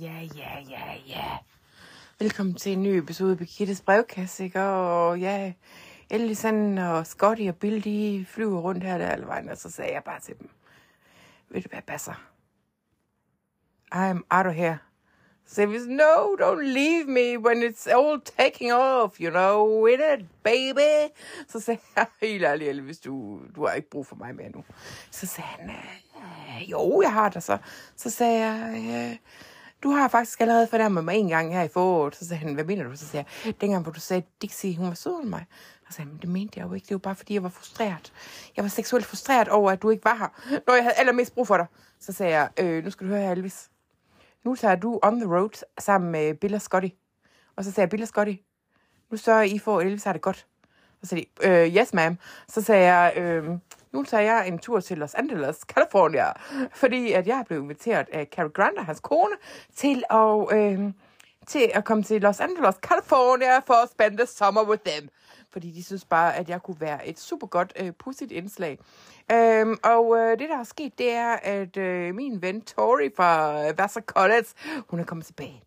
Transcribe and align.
Ja, 0.00 0.20
ja, 0.36 0.58
ja, 0.70 0.94
ja. 1.06 1.38
Velkommen 2.18 2.54
til 2.54 2.72
en 2.72 2.82
ny 2.82 2.88
episode 2.88 3.32
af 3.32 3.38
Birgittes 3.38 3.80
brevkasse, 3.80 4.44
ikke? 4.44 4.62
Og 4.62 5.18
ja, 5.20 5.52
Ellison 6.10 6.78
og 6.78 7.06
Scotty 7.06 7.42
og 7.48 7.56
Bill, 7.56 7.84
de 7.84 8.26
flyver 8.28 8.60
rundt 8.60 8.84
her 8.84 8.98
der 8.98 9.08
alle 9.08 9.26
vejen, 9.26 9.48
og 9.48 9.56
så 9.56 9.70
sagde 9.70 9.92
jeg 9.92 10.04
bare 10.04 10.20
til 10.20 10.38
dem, 10.38 10.50
ved 11.48 11.62
du 11.62 11.68
hvad, 11.68 11.82
passer? 11.86 12.12
I'm 13.94 14.20
out 14.30 14.46
of 14.46 14.54
here. 14.54 14.78
Så 15.46 15.54
sagde 15.54 15.70
vi, 15.70 15.78
no, 15.78 16.34
don't 16.40 16.62
leave 16.62 17.04
me 17.04 17.38
when 17.38 17.62
it's 17.62 17.90
all 17.90 18.20
taking 18.38 18.72
off, 18.72 19.20
you 19.20 19.30
know, 19.30 19.86
in 19.86 20.00
it, 20.14 20.26
baby. 20.42 21.12
Så 21.48 21.60
sagde 21.60 21.80
jeg, 21.96 22.06
helt 22.20 22.44
ærligt, 22.44 22.70
Elvis, 22.70 22.98
du, 22.98 23.40
du 23.54 23.66
har 23.66 23.74
ikke 23.74 23.90
brug 23.90 24.06
for 24.06 24.16
mig 24.16 24.34
mere 24.34 24.50
nu. 24.50 24.64
Så 25.10 25.26
sagde 25.26 25.48
han, 25.48 25.70
øh, 25.70 26.70
jo, 26.70 27.02
jeg 27.02 27.12
har 27.12 27.28
det 27.28 27.42
så. 27.42 27.58
Så 27.96 28.10
sagde 28.10 28.46
jeg, 28.46 29.18
du 29.82 29.90
har 29.90 30.08
faktisk 30.08 30.40
allerede 30.40 30.66
fornærmet 30.66 31.04
mig 31.04 31.16
en 31.16 31.28
gang 31.28 31.52
her 31.52 31.62
i 31.62 31.68
foråret. 31.68 32.16
Så 32.16 32.28
sagde 32.28 32.40
han, 32.40 32.54
hvad 32.54 32.64
mener 32.64 32.84
du? 32.84 32.96
Så 32.96 33.06
sagde 33.06 33.26
jeg, 33.44 33.60
dengang 33.60 33.82
hvor 33.82 33.92
du 33.92 34.00
sagde, 34.00 34.22
at 34.22 34.42
Dixie, 34.42 34.76
hun 34.76 34.88
var 34.88 34.94
sød 34.94 35.24
mig. 35.24 35.46
Så 35.88 35.96
sagde 35.96 36.06
han, 36.06 36.12
men 36.12 36.20
det 36.20 36.28
mente 36.28 36.60
jeg 36.60 36.68
jo 36.68 36.72
ikke. 36.74 36.84
Det 36.84 36.94
var 36.94 36.98
bare 36.98 37.14
fordi, 37.14 37.34
jeg 37.34 37.42
var 37.42 37.48
frustreret. 37.48 38.12
Jeg 38.56 38.64
var 38.64 38.68
seksuelt 38.68 39.06
frustreret 39.06 39.48
over, 39.48 39.70
at 39.70 39.82
du 39.82 39.90
ikke 39.90 40.04
var 40.04 40.14
her, 40.14 40.58
når 40.66 40.74
jeg 40.74 40.84
havde 40.84 40.94
allermest 40.94 41.34
brug 41.34 41.46
for 41.46 41.56
dig. 41.56 41.66
Så 42.00 42.12
sagde 42.12 42.38
jeg, 42.38 42.48
øh, 42.60 42.84
nu 42.84 42.90
skal 42.90 43.06
du 43.06 43.12
høre 43.12 43.22
her, 43.22 43.30
Elvis. 43.30 43.70
Nu 44.44 44.54
tager 44.54 44.74
du 44.74 45.00
on 45.02 45.20
the 45.20 45.36
road 45.36 45.64
sammen 45.78 46.12
med 46.12 46.34
Bill 46.34 46.54
og 46.54 46.62
Scotty. 46.62 46.88
Og 47.56 47.64
så 47.64 47.72
sagde 47.72 47.80
jeg, 47.84 47.90
Bill 47.90 48.02
og 48.02 48.08
Scotty, 48.08 48.34
nu 49.10 49.16
sørger 49.16 49.42
I 49.42 49.58
for, 49.58 49.78
at 49.78 49.86
Elvis 49.86 50.04
har 50.04 50.12
det 50.12 50.22
godt. 50.22 50.46
Så 51.02 51.08
sagde 51.08 51.24
de, 51.42 51.48
øh, 51.48 51.76
yes 51.76 51.94
ma'am. 51.94 52.14
Så 52.48 52.62
sagde 52.62 52.92
jeg, 52.92 53.12
øh, 53.16 53.44
nu 53.96 54.02
tager 54.02 54.22
jeg 54.22 54.48
en 54.48 54.58
tur 54.58 54.80
til 54.80 54.98
Los 54.98 55.14
Angeles, 55.14 55.56
California, 55.56 56.32
fordi 56.74 57.12
at 57.12 57.26
jeg 57.26 57.38
er 57.38 57.44
blevet 57.44 57.62
inviteret 57.62 58.08
af 58.12 58.26
Cary 58.32 58.52
Grant 58.54 58.78
og 58.78 58.86
hans 58.86 59.00
kone 59.00 59.34
til 59.76 60.04
at, 60.10 60.58
øh, 60.58 60.92
til 61.46 61.70
at 61.74 61.84
komme 61.84 62.02
til 62.02 62.22
Los 62.22 62.40
Angeles, 62.40 62.74
California 62.74 63.58
for 63.58 63.74
at 63.74 63.90
spende 63.90 64.26
summer 64.26 64.68
with 64.68 64.82
them. 64.86 65.08
Fordi 65.52 65.70
de 65.70 65.84
synes 65.84 66.04
bare, 66.04 66.36
at 66.36 66.48
jeg 66.48 66.62
kunne 66.62 66.80
være 66.80 67.08
et 67.08 67.20
super 67.20 67.46
godt, 67.46 67.72
øh, 67.80 67.92
pudsigt 67.98 68.32
indslag. 68.32 68.78
Øhm, 69.32 69.76
og 69.84 70.16
øh, 70.18 70.38
det, 70.38 70.48
der 70.48 70.58
er 70.58 70.64
sket, 70.64 70.98
det 70.98 71.10
er, 71.12 71.32
at 71.32 71.76
øh, 71.76 72.14
min 72.14 72.42
ven 72.42 72.60
Tori 72.60 73.10
fra 73.16 73.60
Vassar 73.78 74.00
College, 74.00 74.46
hun 74.88 75.00
er 75.00 75.04
kommet 75.04 75.26
tilbage. 75.26 75.62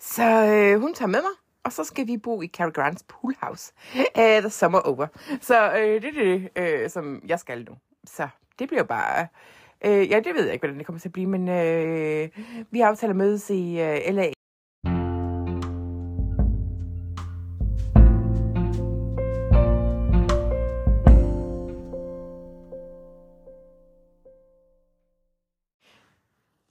Så 0.00 0.22
øh, 0.22 0.80
hun 0.80 0.94
tager 0.94 1.08
med 1.08 1.22
mig, 1.22 1.45
og 1.66 1.72
så 1.72 1.84
skal 1.84 2.06
vi 2.06 2.16
bo 2.16 2.42
i 2.42 2.46
Cary 2.46 2.70
Grants 2.70 3.04
poolhouse, 3.08 3.72
Uh, 3.94 4.00
øh, 4.22 4.40
the 4.40 4.50
summer 4.50 4.78
over. 4.78 5.06
Så 5.40 5.70
uh, 5.72 5.78
det 5.78 6.04
er 6.04 6.48
det, 6.54 6.84
uh, 6.84 6.90
som 6.90 7.22
jeg 7.28 7.38
skal 7.38 7.64
nu. 7.68 7.76
Så 8.04 8.28
det 8.58 8.68
bliver 8.68 8.82
bare... 8.82 9.26
Uh, 9.86 10.10
ja, 10.10 10.20
det 10.20 10.34
ved 10.34 10.44
jeg 10.44 10.52
ikke, 10.52 10.62
hvordan 10.62 10.78
det 10.78 10.86
kommer 10.86 11.00
til 11.00 11.08
at 11.08 11.12
blive, 11.12 11.26
men 11.26 11.42
uh, 11.42 12.28
vi 12.70 12.80
aftaler 12.80 13.14
mødes 13.14 13.50
i 13.50 13.72
uh, 13.72 14.14
LA 14.14 14.35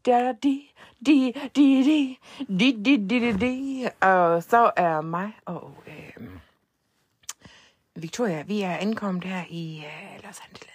da 0.06 0.34
di 0.44 0.72
di 1.06 1.34
di 1.56 1.84
di 1.84 2.18
di 2.60 2.72
di 2.72 2.98
di 2.98 3.20
di 3.20 3.32
di. 3.44 3.88
Og 4.02 4.44
så 4.44 4.72
er 4.78 5.02
mig 5.02 5.32
og 5.46 5.84
øh, 5.88 6.28
Victoria, 7.96 8.42
vi 8.42 8.62
er 8.62 8.78
ankommet 8.78 9.24
her 9.24 9.44
i 9.50 9.84
øh, 9.86 10.24
Los 10.24 10.40
Angeles, 10.40 10.75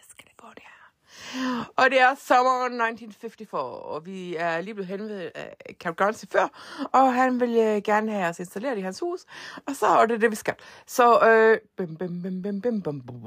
og 1.77 1.91
det 1.91 2.01
er 2.01 2.15
sommeren 2.15 2.73
1954, 2.73 3.63
og 3.85 4.07
vi 4.07 4.37
er 4.37 4.61
lige 4.61 4.75
blevet 4.75 4.89
henvendt 4.89 5.13
af 5.35 5.57
Camp 5.81 5.97
Grant 5.97 6.25
før, 6.33 6.49
og 6.93 7.15
han 7.15 7.41
vil 7.41 7.57
øh, 7.57 7.83
gerne 7.83 8.13
have 8.13 8.29
os 8.29 8.39
installeret 8.39 8.79
i 8.79 8.81
hans 8.81 9.01
hus, 9.01 9.25
og 9.67 9.77
så 9.77 9.87
er 9.87 10.07
det 10.07 10.21
det, 10.21 10.31
vi 10.31 10.37
skal. 10.37 10.55
Så 10.87 11.21
øh, 11.21 11.59
bim, 11.77 11.97
bim, 11.97 12.23
bim, 12.23 12.43
bim, 12.43 12.61
bim, 12.61 12.83
bim, 12.83 13.03
bum, 13.03 13.21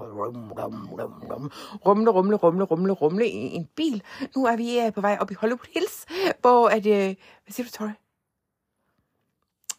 rumle, 1.85 2.11
rumle, 2.11 2.35
rumle, 2.35 2.63
rumle, 2.63 2.93
rumle 2.93 3.27
i 3.27 3.55
en 3.55 3.69
bil. 3.75 4.03
Nu 4.35 4.45
er 4.45 4.55
vi 4.55 4.79
øh, 4.79 4.93
på 4.93 5.01
vej 5.01 5.17
op 5.21 5.31
i 5.31 5.33
Hollywood 5.33 5.73
Hills, 5.73 6.05
hvor 6.41 6.69
at, 6.69 6.85
øh, 6.85 7.15
hvad 7.43 7.51
siger 7.51 7.65
du, 7.65 7.71
Tori? 7.71 7.91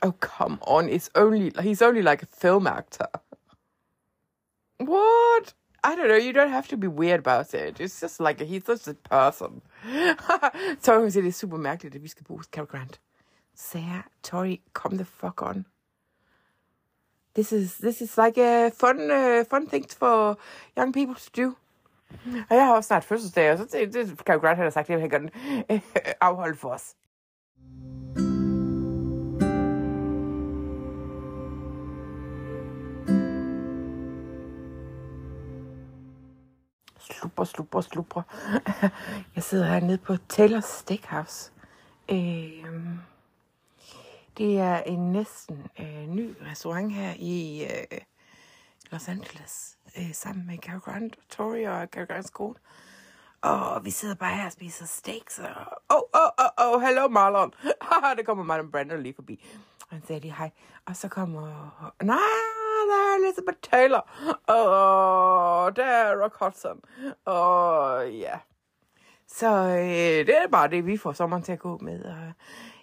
Oh, 0.03 0.13
come 0.21 0.59
on, 0.61 0.89
it's 0.89 1.09
only, 1.15 1.51
he's 1.51 1.83
only 1.83 2.03
like 2.03 2.23
a 2.23 2.27
film 2.41 2.67
actor. 2.67 3.07
What? 4.81 5.55
I 5.84 5.95
don't 5.97 6.09
know. 6.09 6.17
You 6.17 6.33
don't 6.33 6.50
have 6.50 6.69
to 6.69 6.77
be 6.77 6.89
weird 6.89 7.21
about 7.21 7.55
it. 7.55 7.81
It's 7.81 8.00
just 8.00 8.21
like 8.21 8.41
he's 8.41 8.62
just 8.69 8.89
a 8.89 8.95
person. 8.95 9.62
Tori 10.83 11.00
hun 11.00 11.11
siger, 11.11 11.22
det 11.22 11.28
er 11.28 11.33
super 11.33 11.56
mærkeligt, 11.56 11.95
at 11.95 12.03
vi 12.03 12.09
skal 12.09 12.27
hos 12.28 12.47
Cary 12.47 12.67
Grant. 12.67 13.00
Jeg, 13.75 14.03
Tori, 14.22 14.62
come 14.72 14.97
the 14.97 15.05
fuck 15.05 15.43
on. 15.43 15.67
This 17.34 17.53
is 17.53 17.75
this 17.75 18.00
is 18.00 18.17
like 18.17 18.39
a 18.39 18.69
fun 18.69 19.11
uh, 19.11 19.45
fun 19.50 19.67
thing 19.67 19.87
for 19.99 20.39
young 20.78 20.93
people 20.93 21.15
to 21.15 21.43
do. 21.43 21.55
Og 22.51 22.56
jeg 22.56 22.66
har 22.66 22.75
også 22.75 22.87
snart 22.87 23.05
fødselsdag, 23.05 23.53
og 23.53 23.59
så 23.59 23.65
det, 23.72 23.95
det 23.95 24.19
Cary 24.19 24.39
Grant 24.39 24.59
har 24.59 24.71
sagt, 24.71 24.89
det 24.89 24.95
vil 24.95 25.01
han 25.01 25.11
gerne 25.11 25.31
øh, 25.71 25.81
afholde 26.21 26.56
for. 26.56 26.78
Slupper, 37.34 37.45
slupper, 37.45 37.81
slupper. 37.81 38.22
Jeg 39.34 39.43
sidder 39.43 39.67
hernede 39.67 39.99
på 39.99 40.17
Taylor's 40.33 40.78
Steakhouse. 40.78 41.53
Øh, 42.09 42.65
det 44.39 44.59
er 44.59 44.83
en 44.83 45.12
næsten 45.12 45.67
øh, 45.81 46.09
ny 46.09 46.34
restaurant 46.50 46.93
her 46.93 47.15
i 47.17 47.65
øh, 47.65 47.99
Los 48.91 49.09
Angeles. 49.09 49.78
Øh, 49.99 50.15
sammen 50.15 50.47
med 50.47 50.59
Cary 50.59 50.78
Grant, 50.78 51.17
Tori 51.31 51.65
og 51.65 51.87
Cary 51.87 52.06
Grants 52.06 52.31
kone. 52.31 52.55
Og 53.43 53.84
vi 53.84 53.91
sidder 53.91 54.15
bare 54.15 54.37
her 54.37 54.47
og 54.47 54.53
spiser 54.53 54.87
steaks. 54.87 55.39
Og... 55.39 55.49
Oh, 55.89 56.03
oh, 56.12 56.31
oh, 56.39 56.75
oh, 56.75 56.83
hello 56.83 57.09
Marlon. 57.09 57.55
det 58.16 58.27
kommer 58.27 58.45
Marlon 58.45 58.71
Brando 58.71 58.97
lige 58.97 59.15
forbi. 59.15 59.45
Han 59.89 60.03
sagde 60.06 60.21
lige 60.21 60.34
hej. 60.34 60.51
Og 60.87 60.97
så 60.97 61.09
kommer... 61.09 61.71
Nej, 62.03 62.53
der 62.91 62.95
er 62.95 63.25
Elizabeth 63.25 63.59
Taylor. 63.62 64.11
Og 64.47 65.77
der 65.77 65.84
er 65.84 66.22
Rock 66.22 66.37
Hudson. 66.41 66.81
Og 67.25 68.11
ja. 68.12 68.39
Så 69.28 69.49
øh, 69.69 70.27
det 70.27 70.37
er 70.37 70.49
bare 70.53 70.69
det, 70.69 70.87
vi 70.87 70.97
får 70.97 71.12
sommeren 71.12 71.43
til 71.43 71.53
at 71.53 71.59
gå 71.59 71.78
med. 71.78 72.05
Og, 72.05 72.33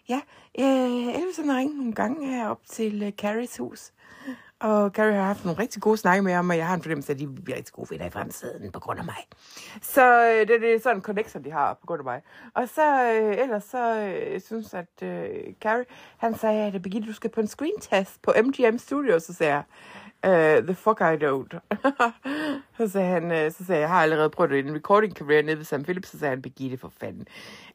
ja, 0.10 0.22
øh, 0.60 1.16
Elvis 1.16 1.38
har 1.38 1.58
ringet 1.58 1.78
nogle 1.78 1.94
gange 1.94 2.28
herop 2.28 2.60
til 2.68 3.04
øh, 3.04 3.12
Carries 3.12 3.58
hus. 3.58 3.92
Og 4.62 4.90
Carrie 4.90 5.16
har 5.16 5.24
haft 5.24 5.46
nogle 5.46 5.60
rigtig 5.60 5.82
gode 5.82 5.98
snakke 5.98 6.22
med 6.24 6.34
ham, 6.34 6.50
og 6.50 6.58
jeg 6.58 6.68
har 6.68 6.76
en 6.76 6.82
fornemmelse 6.82 7.12
af, 7.12 7.16
at 7.16 7.20
de 7.20 7.28
bliver 7.28 7.58
rigtig 7.58 7.74
gode 7.74 7.90
venner 7.90 8.06
i 8.06 8.10
fremtiden 8.10 8.72
på 8.72 8.80
grund 8.80 9.00
af 9.00 9.06
mig. 9.06 9.28
Så 9.82 10.30
øh, 10.30 10.48
det, 10.48 10.62
det 10.62 10.74
er 10.74 10.80
sådan 10.80 10.98
en 10.98 11.02
connection, 11.02 11.44
de 11.44 11.52
har 11.52 11.74
på 11.74 11.86
grund 11.86 12.00
af 12.00 12.04
mig. 12.04 12.22
Og 12.54 12.70
så 12.70 13.04
øh, 13.04 13.38
ellers 13.38 13.64
så 13.64 14.00
øh, 14.00 14.42
synes 14.42 14.74
at 14.74 15.04
øh, 15.04 15.30
Carrie, 15.62 15.86
han 16.18 16.38
sagde, 16.38 16.66
at 16.66 16.82
Birgitte, 16.82 17.08
du 17.08 17.14
skal 17.14 17.30
på 17.30 17.42
en 17.42 17.48
screen 17.48 17.80
test 17.82 18.22
på 18.22 18.34
MGM 18.44 18.78
Studios, 18.78 19.24
så 19.24 19.34
sagde 19.34 19.54
jeg, 19.54 19.64
Uh, 20.24 20.32
the 20.66 20.76
fuck 20.76 21.02
I 21.02 21.16
don't. 21.16 21.60
så 22.78 22.88
sagde 22.88 23.08
han, 23.08 23.24
uh, 23.24 23.52
så 23.52 23.66
sagde 23.66 23.74
jeg, 23.74 23.80
jeg 23.80 23.90
har 23.90 24.04
allerede 24.04 24.30
prøvet 24.30 24.60
en 24.60 24.76
recording 24.76 25.14
career 25.14 25.42
nede 25.42 25.58
ved 25.58 25.66
Sam 25.66 25.84
Phillips, 25.84 26.10
så 26.10 26.20
sagde 26.20 26.30
han, 26.30 26.42
Birgitte 26.42 26.78
for 26.78 26.92
fanden. 27.00 27.28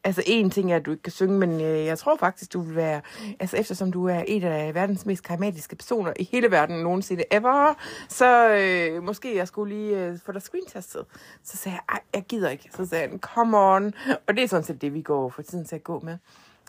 Altså 0.03 0.23
en 0.25 0.49
ting 0.49 0.71
er, 0.71 0.75
at 0.75 0.85
du 0.85 0.91
ikke 0.91 1.03
kan 1.03 1.11
synge, 1.11 1.39
men 1.39 1.51
uh, 1.53 1.61
jeg 1.61 1.97
tror 1.97 2.15
faktisk, 2.15 2.53
du 2.53 2.61
vil 2.61 2.75
være, 2.75 3.01
altså 3.39 3.57
eftersom 3.57 3.91
du 3.91 4.05
er 4.05 4.19
en 4.27 4.43
af 4.43 4.75
verdens 4.75 5.05
mest 5.05 5.23
karismatiske 5.23 5.75
personer 5.75 6.13
i 6.19 6.29
hele 6.31 6.51
verden 6.51 6.83
nogensinde 6.83 7.23
ever, 7.31 7.73
så 8.09 8.97
uh, 8.97 9.03
måske 9.03 9.35
jeg 9.35 9.47
skulle 9.47 9.75
lige 9.75 10.11
uh, 10.11 10.19
få 10.25 10.31
dig 10.31 10.41
screentestet. 10.41 11.05
Så 11.43 11.57
sagde 11.57 11.77
jeg, 11.91 11.99
jeg 12.13 12.23
gider 12.23 12.49
ikke. 12.49 12.69
Så 12.75 12.85
sagde 12.85 13.09
han, 13.09 13.19
come 13.19 13.57
on. 13.57 13.93
Og 14.27 14.35
det 14.35 14.43
er 14.43 14.47
sådan 14.47 14.63
set 14.63 14.81
det, 14.81 14.93
vi 14.93 15.01
går 15.01 15.29
for 15.29 15.41
tiden 15.41 15.65
til 15.65 15.75
at 15.75 15.83
gå 15.83 15.99
med. 15.99 16.17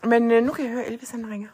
Men 0.03 0.31
uh, 0.31 0.43
nu 0.43 0.51
kan 0.51 0.65
jeg 0.65 0.73
høre, 0.73 0.85
Elvis 0.85 1.11
han 1.11 1.29
ringer. 1.31 1.49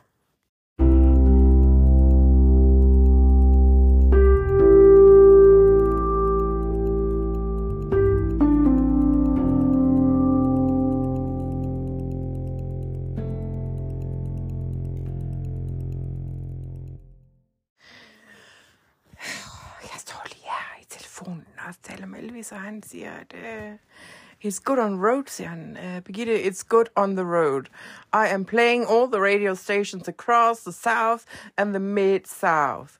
Siger, 22.89 23.11
at 23.11 23.33
uh, 23.33 23.73
it's 24.45 24.59
good 24.63 24.77
on 24.77 25.05
road, 25.05 25.23
siger 25.27 25.49
han. 25.49 25.77
Uh, 25.83 26.03
Birgitte, 26.03 26.43
it's 26.43 26.63
good 26.69 26.85
on 26.95 27.15
the 27.15 27.25
road. 27.25 27.63
I 28.13 28.33
am 28.33 28.45
playing 28.45 28.85
all 28.89 29.07
the 29.11 29.21
radio 29.21 29.55
stations 29.55 30.07
across 30.07 30.59
the 30.63 30.73
South 30.73 31.23
and 31.57 31.69
the 31.73 31.79
Mid-South. 31.79 32.91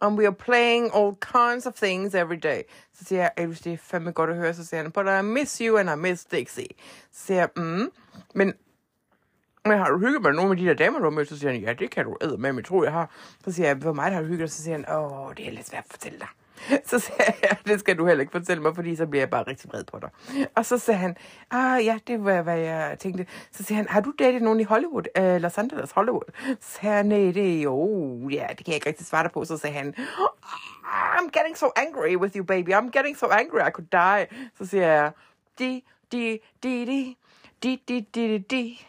And 0.00 0.18
we 0.18 0.26
are 0.26 0.34
playing 0.34 0.90
all 0.94 1.12
kinds 1.20 1.66
of 1.66 1.74
things 1.74 2.14
every 2.14 2.38
day. 2.38 2.62
Så 2.94 3.04
siger 3.04 3.20
jeg, 3.20 3.30
Elvis, 3.36 3.60
det 3.60 3.72
er 3.72 3.76
fandme 3.76 4.12
godt 4.12 4.30
at 4.30 4.36
høre. 4.36 4.54
Så 4.54 4.66
siger 4.66 4.82
han, 4.82 4.92
but 4.92 5.06
I 5.06 5.22
miss 5.22 5.58
you 5.58 5.78
and 5.78 5.90
I 5.90 5.96
miss 5.96 6.24
Dixie. 6.24 6.66
Så 7.12 7.26
siger 7.26 7.38
jeg, 7.38 7.48
mm, 7.56 7.90
men 8.34 8.54
men 9.64 9.78
har 9.78 9.90
du 9.90 9.98
hygget 9.98 10.22
med 10.22 10.32
nogle 10.32 10.50
af 10.50 10.56
de 10.56 10.66
der 10.66 10.74
damer, 10.74 10.98
du 10.98 11.04
har 11.04 11.10
mødt? 11.10 11.28
Så 11.28 11.38
siger 11.38 11.52
han, 11.52 11.60
ja, 11.60 11.72
det 11.72 11.90
kan 11.90 12.04
du 12.04 12.16
æde 12.22 12.36
med, 12.38 12.52
men 12.52 12.64
tror, 12.64 12.84
jeg 12.84 12.92
har. 12.92 13.10
Så 13.44 13.52
siger 13.52 13.66
jeg, 13.66 13.76
hvor 13.76 13.92
meget 13.92 14.12
har 14.12 14.20
du 14.20 14.26
hygget? 14.26 14.52
Så 14.52 14.62
siger 14.62 14.76
han, 14.76 14.90
åh, 14.90 15.32
det 15.36 15.48
er 15.48 15.52
lidt 15.52 15.66
svært 15.66 15.84
at 15.84 15.90
fortælle 15.90 16.18
dig. 16.18 16.28
Så 16.90 16.98
sagde 16.98 17.32
jeg, 17.42 17.56
det 17.66 17.80
skal 17.80 17.98
du 17.98 18.06
heller 18.06 18.20
ikke 18.20 18.30
fortælle 18.30 18.62
mig, 18.62 18.74
fordi 18.74 18.96
så 18.96 19.06
bliver 19.06 19.22
jeg 19.22 19.30
bare 19.30 19.42
rigtig 19.42 19.70
vred 19.70 19.84
på 19.84 19.98
dig. 19.98 20.10
Og 20.54 20.66
så 20.66 20.78
sagde 20.78 20.98
han, 20.98 21.16
ah 21.50 21.84
ja, 21.84 21.98
det 22.06 22.24
var, 22.24 22.42
hvad 22.42 22.58
jeg 22.58 22.96
tænkte. 22.98 23.26
Så 23.52 23.64
siger 23.64 23.76
han, 23.76 23.86
har 23.88 24.00
du 24.00 24.12
datet 24.18 24.42
nogen 24.42 24.60
i 24.60 24.62
Hollywood? 24.62 25.04
Uh, 25.18 25.36
Los 25.42 25.58
Angeles 25.58 25.90
Hollywood? 25.90 26.56
Så 26.60 26.68
sagde 26.80 26.96
han, 26.96 27.06
nej, 27.06 27.18
det 27.18 27.58
er 27.58 27.62
jo, 27.62 28.28
ja, 28.28 28.46
det 28.48 28.56
kan 28.56 28.66
jeg 28.66 28.74
ikke 28.74 28.88
rigtig 28.88 29.06
svare 29.06 29.22
dig 29.22 29.32
på. 29.32 29.44
Så 29.44 29.56
sagde 29.56 29.76
han, 29.76 29.94
ah, 30.84 31.16
I'm 31.16 31.30
getting 31.30 31.58
so 31.58 31.66
angry 31.76 32.16
with 32.16 32.36
you, 32.36 32.44
baby. 32.44 32.70
I'm 32.70 32.90
getting 32.90 33.18
so 33.18 33.26
angry, 33.26 33.60
I 33.68 33.70
could 33.70 33.88
die. 33.92 34.26
Så 34.58 34.66
siger 34.66 34.86
jeg, 34.86 35.12
di, 35.58 35.84
di, 36.12 36.38
di, 36.62 36.84
di, 36.84 37.16
di, 37.62 37.76
di, 37.88 38.00
di, 38.14 38.38
di, 38.38 38.86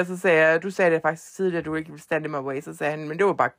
og 0.00 0.06
så 0.06 0.16
sagde 0.16 0.46
jeg, 0.46 0.62
du 0.62 0.70
sagde 0.70 0.94
det 0.94 1.02
faktisk 1.02 1.34
tidligere, 1.34 1.62
du 1.62 1.74
ikke 1.74 1.90
ville 1.90 2.02
stand 2.02 2.24
in 2.24 2.30
my 2.30 2.36
way. 2.36 2.60
Så 2.60 2.76
sagde 2.76 2.90
han, 2.90 3.08
men 3.08 3.18
det 3.18 3.26
var 3.26 3.32
bare, 3.32 3.50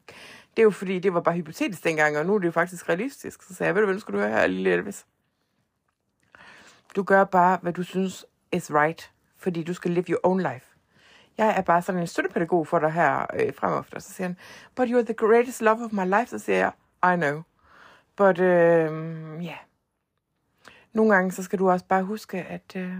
det 0.58 0.66
var 0.66 0.72
fordi, 0.72 1.00
det 1.00 1.14
var 1.14 1.22
bare 1.22 1.36
hypotetisk 1.36 1.84
dengang, 1.84 2.18
og 2.18 2.26
nu 2.26 2.36
er 2.36 2.40
det 2.40 2.46
jo 2.46 2.52
faktisk 2.52 2.90
realistisk. 2.90 3.44
Så 3.44 3.56
sagde 3.56 3.68
jeg, 3.68 3.76
ved 3.76 3.82
du 3.82 3.86
hvad, 3.86 4.00
skal 4.00 4.14
du 4.14 4.20
høre 4.20 4.30
her, 4.30 4.48
lille 4.48 4.70
Elvis. 4.70 5.06
Du 6.96 7.04
gør 7.04 7.24
bare, 7.24 7.60
hvad 7.62 7.74
du 7.74 7.84
synes 7.84 8.26
is 8.52 8.74
right, 8.74 9.12
fordi 9.38 9.64
du 9.64 9.74
skal 9.74 9.92
live 9.92 10.06
your 10.10 10.20
own 10.24 10.40
life 10.40 10.72
jeg 11.38 11.58
er 11.58 11.62
bare 11.62 11.82
sådan 11.82 12.02
en 12.02 12.08
støttepædagog 12.08 12.68
for 12.68 12.80
dig 12.80 12.92
her 12.92 13.26
øh, 13.34 13.54
fremefter. 13.54 14.00
Så 14.00 14.14
siger 14.14 14.28
han, 14.28 14.38
but 14.76 14.90
you're 14.90 15.06
the 15.06 15.14
greatest 15.14 15.62
love 15.62 15.84
of 15.86 15.92
my 15.92 16.06
life. 16.06 16.26
Så 16.26 16.40
siger 16.40 16.58
jeg, 16.58 16.72
I 17.14 17.18
know. 17.18 17.42
But, 18.16 18.40
ja, 18.40 18.88
um, 18.90 19.42
yeah 19.42 19.58
nogle 20.94 21.14
gange, 21.16 21.32
så 21.32 21.44
skal 21.44 21.60
du 21.60 21.70
også 21.70 21.86
bare 21.86 22.04
huske, 22.04 22.38
at 22.38 22.76
øh, 22.76 22.98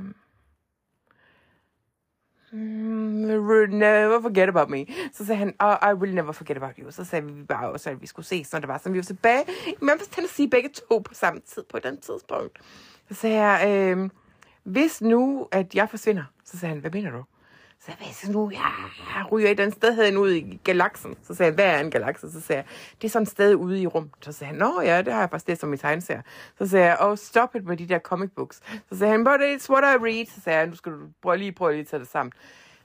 mm, 2.52 2.60
never 3.70 4.22
forget 4.22 4.50
about 4.50 4.70
me. 4.70 4.86
Så 5.14 5.26
sagde 5.26 5.40
han, 5.40 5.56
oh, 5.60 5.76
I 5.92 5.94
will 5.94 6.16
never 6.16 6.32
forget 6.32 6.58
about 6.58 6.76
you. 6.80 6.92
Så 6.92 7.06
sagde 7.06 7.26
vi 7.26 7.44
bare 7.44 7.72
også, 7.72 7.90
at 7.90 8.02
vi 8.02 8.08
skulle 8.08 8.26
ses, 8.26 8.54
når 8.54 8.60
det 8.60 8.68
var, 8.68 8.78
så 8.78 8.90
vi 8.90 8.98
var 8.98 9.04
tilbage 9.04 9.44
i 9.68 9.74
Memphis, 9.82 10.08
Tennessee, 10.08 10.50
begge 10.50 10.70
to 10.70 11.00
på 11.00 11.14
samme 11.14 11.40
tid, 11.40 11.64
på 11.70 11.80
den 11.80 12.02
tidspunkt. 12.02 12.60
Så 13.08 13.14
sagde 13.14 13.42
jeg, 13.42 13.68
øh, 13.98 14.10
hvis 14.64 15.02
nu, 15.02 15.48
at 15.52 15.76
jeg 15.76 15.90
forsvinder, 15.90 16.24
så 16.46 16.58
sagde 16.58 16.74
han, 16.74 16.82
hvad 16.82 16.92
mener 16.92 17.12
du? 17.12 17.24
Så 17.86 17.92
jeg 18.00 18.32
nu, 18.34 18.52
jeg 18.52 19.32
ryger 19.32 19.48
et 19.48 19.52
eller 19.52 19.64
andet 19.64 19.78
sted 19.78 20.06
hen 20.06 20.18
ud 20.18 20.32
i 20.32 20.60
galaksen. 20.64 21.16
Så 21.24 21.36
sagde 21.36 21.48
jeg, 21.48 21.56
hvad 21.56 21.66
er 21.66 21.80
en 21.80 21.92
galakse? 21.92 22.32
Så 22.32 22.42
sagde 22.42 22.58
jeg, 22.58 22.66
det 23.02 23.08
er 23.08 23.12
sådan 23.12 23.24
et 23.24 23.30
sted 23.30 23.56
ude 23.56 23.82
i 23.82 23.88
rum. 23.88 24.10
Så 24.22 24.32
sagde 24.32 24.50
han, 24.50 24.60
nå 24.60 24.82
ja, 24.82 25.02
det 25.02 25.14
har 25.14 25.20
jeg 25.20 25.30
faktisk 25.30 25.48
det 25.48 25.60
som 25.60 25.74
i 25.74 25.78
tegneserier. 25.78 26.22
Så 26.58 26.68
sagde 26.68 26.86
jeg, 26.86 26.98
oh, 27.00 27.18
stop 27.18 27.56
it 27.56 27.66
med 27.66 27.78
de 27.78 27.88
der 27.88 28.00
comic 28.00 28.30
books. 28.36 28.62
Så 28.92 28.98
sagde 28.98 29.12
han, 29.12 29.24
but 29.24 29.40
it's 29.42 29.70
what 29.70 29.84
I 29.84 30.04
read. 30.04 30.26
Så 30.26 30.42
sagde 30.42 30.60
jeg, 30.60 30.68
nu 30.68 30.76
skal 30.76 30.92
du 30.92 30.98
prøve, 31.22 31.38
lige 31.38 31.52
prøve 31.52 31.72
lige 31.72 31.82
at 31.82 31.88
tage 31.88 32.00
det 32.00 32.08
sammen. 32.08 32.32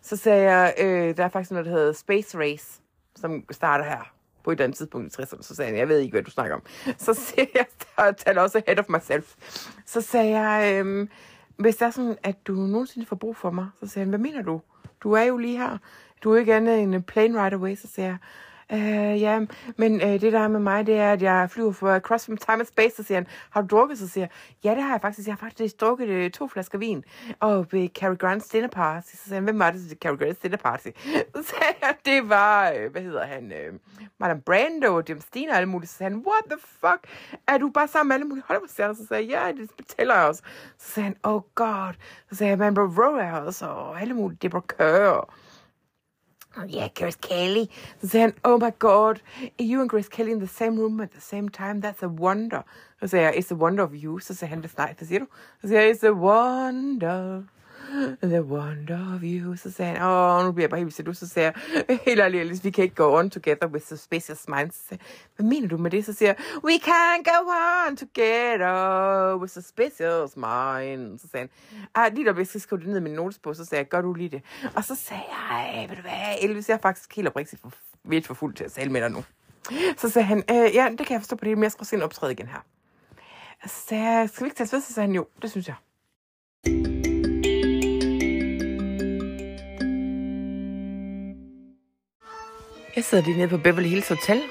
Så 0.03 0.17
sagde 0.17 0.53
jeg, 0.53 0.75
øh, 0.79 1.17
der 1.17 1.25
er 1.25 1.29
faktisk 1.29 1.51
noget, 1.51 1.67
der 1.67 1.73
hedder 1.73 1.93
Space 1.93 2.39
Race, 2.39 2.81
som 3.17 3.45
starter 3.51 3.85
her 3.85 4.13
på 4.45 4.51
et 4.51 4.61
andet 4.61 4.79
tidspunkt 4.79 5.19
i 5.19 5.23
60'erne. 5.23 5.43
Så 5.43 5.55
sagde 5.55 5.71
han, 5.71 5.79
jeg 5.79 5.89
ved 5.89 5.99
ikke, 5.99 6.13
hvad 6.13 6.23
du 6.23 6.31
snakker 6.31 6.55
om. 6.55 6.63
Så 6.99 7.15
siger 7.15 7.47
jeg, 7.55 7.67
jeg 7.99 8.17
taler 8.17 8.43
også 8.43 8.63
head 8.67 8.79
of 8.79 8.85
myself. 8.89 9.35
Så 9.87 10.01
sagde 10.01 10.39
jeg, 10.39 10.85
øh, 10.85 11.09
hvis 11.57 11.77
det 11.77 11.87
er 11.87 11.91
sådan, 11.91 12.17
at 12.23 12.47
du 12.47 12.53
nogensinde 12.53 13.07
får 13.07 13.17
brug 13.17 13.37
for 13.37 13.51
mig, 13.51 13.67
så 13.81 13.87
siger 13.87 14.05
han, 14.05 14.09
hvad 14.09 14.19
mener 14.19 14.43
du? 14.43 14.61
Du 15.01 15.13
er 15.13 15.23
jo 15.23 15.37
lige 15.37 15.59
her. 15.59 15.79
Du 16.25 16.33
er 16.33 16.39
ikke 16.39 16.55
andet 16.55 16.83
end 16.83 16.95
en 16.95 17.03
plane 17.03 17.43
right 17.43 17.55
away, 17.55 17.75
så 17.75 17.89
siger 17.89 18.07
jeg, 18.07 18.17
Øh, 18.73 19.21
ja, 19.21 19.41
men 19.77 20.01
øh, 20.01 20.21
det 20.21 20.33
der 20.33 20.49
med 20.49 20.61
mig, 20.61 20.87
det 20.87 20.95
er, 20.95 21.13
at 21.13 21.23
jeg 21.23 21.51
flyver 21.51 21.73
for 21.73 21.99
Cross 21.99 22.27
from 22.27 22.37
Time 22.37 22.59
and 22.59 22.67
Space, 22.67 22.97
så 22.97 23.03
siger 23.03 23.19
han, 23.19 23.27
har 23.51 23.61
du 23.63 23.67
drukket? 23.77 23.99
Så 23.99 24.09
siger 24.09 24.23
jeg, 24.23 24.31
ja, 24.65 24.75
det 24.75 24.83
har 24.83 24.91
jeg 24.91 25.01
faktisk. 25.01 25.29
Jeg 25.29 25.35
har 25.35 25.47
faktisk 25.47 25.81
drukket 25.81 26.09
øh, 26.09 26.31
to 26.31 26.49
flasker 26.49 26.79
vin. 26.79 27.05
Og 27.41 27.67
ved 27.73 27.89
Cary 27.89 28.17
Grants 28.17 28.49
dinner 28.49 28.69
party. 28.69 29.11
Så 29.11 29.25
siger 29.25 29.35
han, 29.35 29.45
hvem 29.45 29.59
var 29.59 29.71
det 29.71 29.89
til 29.89 29.99
Cary 29.99 30.17
Grants 30.17 30.39
dinner 30.39 30.57
party? 30.57 30.89
Så 31.35 31.43
sagde 31.43 31.75
jeg, 31.83 31.95
det 32.05 32.29
var, 32.29 32.73
øh, 32.77 32.93
hvad 32.93 33.03
hedder 33.03 33.25
han, 33.25 33.53
øh, 33.53 33.73
Madame 34.19 34.41
Brando 34.41 34.95
og 34.97 35.05
Jim 35.09 35.21
Steen 35.21 35.51
og 35.51 35.57
alle 35.57 35.69
mulige. 35.69 35.89
Så 35.89 35.97
sagde 35.97 36.11
han, 36.13 36.25
what 36.27 36.45
the 36.51 36.59
fuck? 36.61 37.01
Er 37.47 37.59
du 37.59 37.71
bare 37.71 37.89
sammen 37.89 38.09
med 38.09 38.15
alle 38.15 38.27
mulige 38.27 38.45
Hollywood-stjerner? 38.49 38.95
Så 38.95 39.07
sagde 39.09 39.23
jeg, 39.31 39.55
ja, 39.57 39.63
det 39.63 39.71
fortæller 39.77 40.15
jeg 40.15 40.25
også. 40.25 40.43
Så 40.79 40.93
sagde 40.93 41.05
han, 41.05 41.17
oh 41.23 41.43
god. 41.55 41.93
Så 42.31 42.37
sagde 42.37 42.51
jeg, 42.51 42.59
man, 42.59 42.79
Rowe 42.79 43.47
også, 43.47 43.67
og 43.67 44.01
alle 44.01 44.15
mulige, 44.15 44.39
Deborah 44.43 44.65
Kerr 44.79 45.31
Oh, 46.59 46.65
yeah, 46.65 46.89
Grace 46.95 47.17
Kelly. 47.17 47.69
Then 48.03 48.33
oh 48.43 48.59
my 48.59 48.73
god, 48.79 49.21
you 49.59 49.81
and 49.81 49.91
Grace 49.91 50.09
Kelly 50.09 50.33
in 50.33 50.39
the 50.39 50.47
same 50.47 50.79
room 50.79 51.01
at 51.01 51.13
the 51.13 51.21
same 51.21 51.51
time? 51.51 51.83
That's 51.83 52.03
a 52.03 52.09
wonder. 52.09 52.63
Så 53.01 53.09
sagde 53.09 53.37
it's 53.37 53.51
a 53.51 53.55
wonder 53.55 53.85
of 53.85 53.93
you. 53.93 54.19
Så 54.19 54.35
sagde 54.35 54.49
han, 54.49 54.63
det 54.63 54.79
nej, 54.79 54.95
hvad 54.99 55.09
siger 55.09 55.93
it's 55.93 56.07
a 56.07 56.13
wonder 56.13 57.43
The 58.23 58.43
wonder 58.43 59.15
of 59.15 59.21
you. 59.23 59.57
Så 59.57 59.73
sagde 59.73 59.93
han, 59.93 60.03
åh, 60.03 60.45
nu 60.45 60.53
bliver 60.53 60.63
jeg 60.63 60.71
bare 60.71 60.81
helt 60.81 61.07
du. 61.07 61.13
Så 61.13 61.29
sagde 61.29 61.53
jeg, 61.89 61.99
helt 62.05 62.21
ærligt, 62.21 62.41
Alice, 62.41 62.63
vi 62.63 62.71
kan 62.71 62.85
ikke 62.85 62.97
go 62.97 63.19
on 63.19 63.31
together 63.31 63.67
with 63.67 63.87
suspicious 63.87 64.49
minds. 64.49 64.75
Så 64.75 64.83
sagde, 64.89 65.03
hvad 65.37 65.47
mener 65.47 65.69
du 65.69 65.77
med 65.77 65.91
det? 65.91 66.05
Så 66.05 66.13
siger 66.13 66.29
jeg, 66.29 66.37
we 66.65 66.73
can't 66.73 67.23
go 67.23 67.51
on 67.89 67.97
together 67.97 69.37
with 69.37 69.53
suspicious 69.53 70.37
minds. 70.37 71.23
Så 71.23 71.29
sagde 71.29 71.49
han, 71.71 71.89
ah, 71.95 72.15
lige 72.15 72.33
da 72.33 72.39
jeg 72.39 72.47
skal 72.47 72.61
skrive 72.61 72.81
det 72.81 72.89
ned 72.89 72.97
i 72.97 73.03
min 73.03 73.13
notesbog, 73.13 73.57
så 73.57 73.65
sagde 73.65 73.81
jeg, 73.81 73.89
gør 73.89 74.01
du 74.01 74.15
lige 74.15 74.29
det? 74.29 74.43
Og 74.77 74.85
så 74.85 74.95
sagde 74.95 75.23
jeg, 75.31 75.87
ved 75.89 75.97
du 75.97 76.03
hvad, 76.03 76.35
Elvis, 76.43 76.69
jeg 76.69 76.75
er 76.75 76.79
faktisk 76.79 77.17
helt 77.17 77.29
oprigtigt 77.29 77.63
for, 77.63 77.73
lidt 78.05 78.27
for 78.27 78.35
fuld 78.35 78.55
til 78.55 78.65
at 78.65 78.73
tale 78.73 78.93
med 78.93 79.01
dig 79.01 79.11
nu. 79.11 79.25
Så 79.97 80.09
sagde 80.09 80.27
han, 80.27 80.43
øh, 80.51 80.75
ja, 80.75 80.89
det 80.99 81.07
kan 81.07 81.15
jeg 81.15 81.21
forstå 81.21 81.37
på 81.37 81.45
det, 81.45 81.59
men 81.59 81.63
jeg 81.63 81.73
skal 81.73 81.83
også 81.83 81.97
ind 81.97 82.03
optræde 82.03 82.33
igen 82.33 82.47
her. 82.47 82.65
Så 83.67 83.87
sagde 83.89 84.05
jeg, 84.05 84.31
skal 84.31 84.45
vi 84.45 84.47
ikke 84.47 84.57
tage 84.57 84.69
ved? 84.73 84.81
Så 84.81 84.93
sagde 84.93 85.07
han, 85.07 85.15
jo, 85.15 85.27
det 85.43 85.51
synes 85.51 85.69
jeg. 85.69 85.75
Jeg 92.97 93.05
sidder 93.05 93.25
lige 93.25 93.37
nede 93.37 93.49
på 93.49 93.59
Beverly 93.59 93.89
Hills 93.89 94.09
Hotel. 94.09 94.43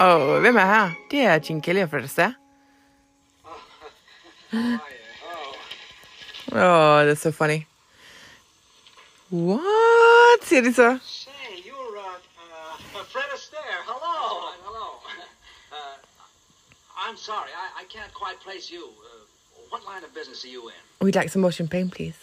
Og 0.00 0.40
hvem 0.40 0.56
er 0.56 0.66
her? 0.66 0.90
Det 1.10 1.20
er 1.20 1.38
Gene 1.38 1.62
Kelly 1.62 1.82
og 1.82 1.90
Fred 1.90 2.04
Astaire. 2.04 2.34
Oh, 6.52 7.06
that's 7.06 7.22
so 7.22 7.30
funny. 7.30 7.60
What? 9.30 10.40
Siger 10.42 10.62
de 10.62 10.74
så? 10.74 10.98
Say, 11.04 11.30
you're 11.64 11.96
uh, 11.98 13.00
uh, 13.00 13.04
Fred 13.12 13.28
Astaire. 13.34 13.80
Hello. 13.86 14.50
Hello. 14.66 14.86
Uh, 15.72 17.06
I'm 17.06 17.16
sorry, 17.16 17.50
I, 17.64 17.82
I 17.82 17.84
can't 17.96 18.12
quite 18.22 18.38
place 18.46 18.70
you. 18.74 18.84
Uh, 18.84 19.24
what 19.70 19.82
line 19.90 20.04
of 20.04 20.14
business 20.14 20.44
are 20.44 20.52
you 20.56 20.62
in? 20.68 21.06
We'd 21.06 21.16
like 21.20 21.30
some 21.30 21.42
more 21.42 21.52
champagne, 21.52 21.88
please. 21.90 22.18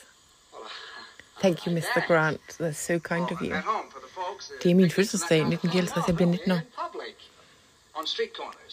Thank 1.41 1.65
you, 1.65 1.71
Mr. 1.73 2.07
Grant. 2.07 2.41
That's 2.59 2.77
so 2.77 2.99
kind 2.99 3.31
of 3.31 3.41
you. 3.41 3.55
Det 4.63 4.71
er 4.71 4.75
min 4.75 4.91
fødselsdag 4.91 5.37
i 5.37 5.41
1954. 5.41 6.07
Jeg 6.07 6.15
bliver 6.15 6.29
19 6.29 6.51
år. 6.51 6.55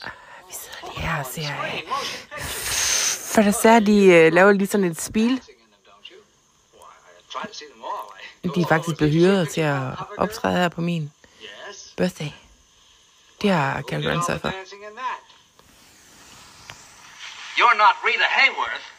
Ah, 0.02 0.11
vi 0.49 0.52
sidder 0.54 0.92
lige 0.92 1.00
her 1.06 1.18
og 1.18 1.26
ser... 1.26 1.49
For 3.35 3.42
der 3.42 3.50
ser, 3.50 3.80
de 3.80 4.04
øh, 4.06 4.32
laver 4.32 4.52
lige 4.52 4.66
sådan 4.66 4.87
et 4.87 5.00
spil. 5.00 5.42
De 8.54 8.61
er 8.61 8.66
faktisk 8.68 8.96
blevet 8.96 9.14
hyret 9.14 9.49
til 9.49 9.61
at 9.61 9.92
optræde 10.18 10.56
her 10.56 10.68
på 10.68 10.80
min 10.80 11.12
birthday. 11.96 12.30
Det 13.42 13.50
har 13.50 13.82
Karen 13.82 14.02
Grant 14.04 14.26
sørget 14.26 14.40
for. 14.42 14.49
You're 17.58 17.76
not 17.76 17.94
Rita 18.06 18.25
Hayworth. 18.28 18.96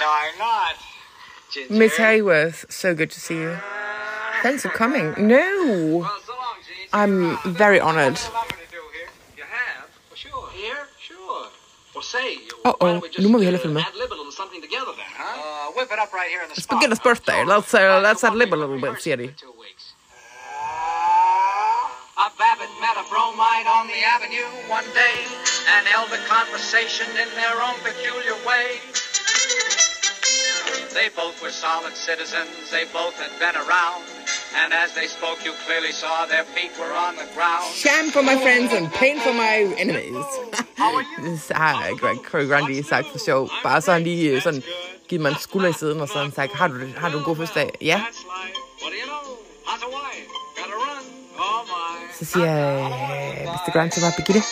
No, 0.00 0.06
I'm 0.06 0.38
not. 0.38 0.76
Ginger. 1.50 1.74
Miss 1.74 1.96
Hayworth, 1.96 2.70
so 2.70 2.94
good 2.94 3.10
to 3.10 3.20
see 3.20 3.36
you. 3.36 3.56
Thanks 4.42 4.62
for 4.62 4.68
coming. 4.68 5.14
No. 5.18 6.02
Well, 6.02 6.20
so 6.24 6.32
long, 6.32 6.56
I'm 6.92 7.38
very 7.54 7.80
honoured. 7.80 8.20
Uh-oh, 12.64 13.00
nu 13.18 13.28
må 13.28 13.38
vi 13.38 13.50
Let's 13.50 13.64
begin 16.66 16.90
his 16.90 17.00
birthday. 17.00 17.44
Let's, 17.44 17.74
uh, 17.74 18.00
let's 18.02 18.24
add 18.24 18.34
lib 18.34 18.54
a 18.54 18.56
little 18.56 18.76
uh, 18.76 18.80
bit, 18.80 19.02
siger. 19.02 19.34
A 22.18 22.30
Babbitt 22.38 22.70
met 22.80 22.96
a 22.98 23.04
bromide 23.10 23.66
on 23.66 23.86
the 23.86 24.02
avenue 24.14 24.46
one 24.68 24.88
day 24.94 25.16
and 25.74 25.86
held 25.86 26.12
a 26.12 26.18
conversation 26.26 27.06
in 27.22 27.28
their 27.40 27.62
own 27.62 27.76
peculiar 27.88 28.34
way. 28.46 28.80
They 31.00 31.10
both 31.22 31.36
were 31.44 31.54
solid 31.66 31.94
citizens, 32.08 32.52
they 32.74 32.84
both 33.00 33.14
had 33.24 33.32
been 33.44 33.56
around, 33.64 34.02
and 34.60 34.68
as 34.82 34.90
they 34.98 35.06
spoke, 35.06 35.38
you 35.46 35.52
clearly 35.66 35.92
saw 35.92 36.26
their 36.26 36.46
feet 36.54 36.72
were 36.80 36.92
on 37.06 37.14
the 37.22 37.28
ground. 37.36 37.66
Sham 37.84 38.04
for 38.10 38.22
my 38.30 38.36
friends 38.44 38.70
and 38.72 38.84
pain 39.02 39.16
for 39.26 39.32
my 39.44 39.56
enemies. 39.84 40.26
det 41.24 41.56
har 41.56 41.74
Craig 42.28 42.48
Grant 42.48 42.66
lige 42.66 42.84
sagt 42.84 43.06
for 43.12 43.18
sjov. 43.18 43.50
Bare 43.62 43.80
sådan 43.80 44.02
lige 44.02 44.30
øh, 44.30 44.42
sådan, 44.42 44.62
givet 45.08 45.22
mig 45.22 45.30
en 45.30 45.36
skulder 45.40 45.68
i 45.68 45.72
siden 45.72 46.00
og 46.00 46.08
sådan 46.08 46.32
sagt, 46.32 46.52
har 46.52 46.68
du, 46.68 46.74
har 46.96 47.08
du 47.10 47.18
en 47.18 47.24
god 47.24 47.36
fødselsdag? 47.36 47.70
Ja. 47.80 48.02
That's 48.06 48.24
life. 48.34 48.58
What 48.82 48.92
do 48.92 48.98
you 49.02 49.06
know? 49.12 49.22
How's 49.68 49.82
a 49.82 49.90
wife? 49.98 50.28
Gotta 50.58 50.76
run. 50.84 51.04
Oh. 51.38 52.18
Så 52.18 52.24
siger 52.24 52.46
jeg, 52.46 52.90
Mr. 53.44 53.72
Grant, 53.72 53.94
så 53.94 54.00
var 54.00 54.12
Birgitte. 54.16 54.42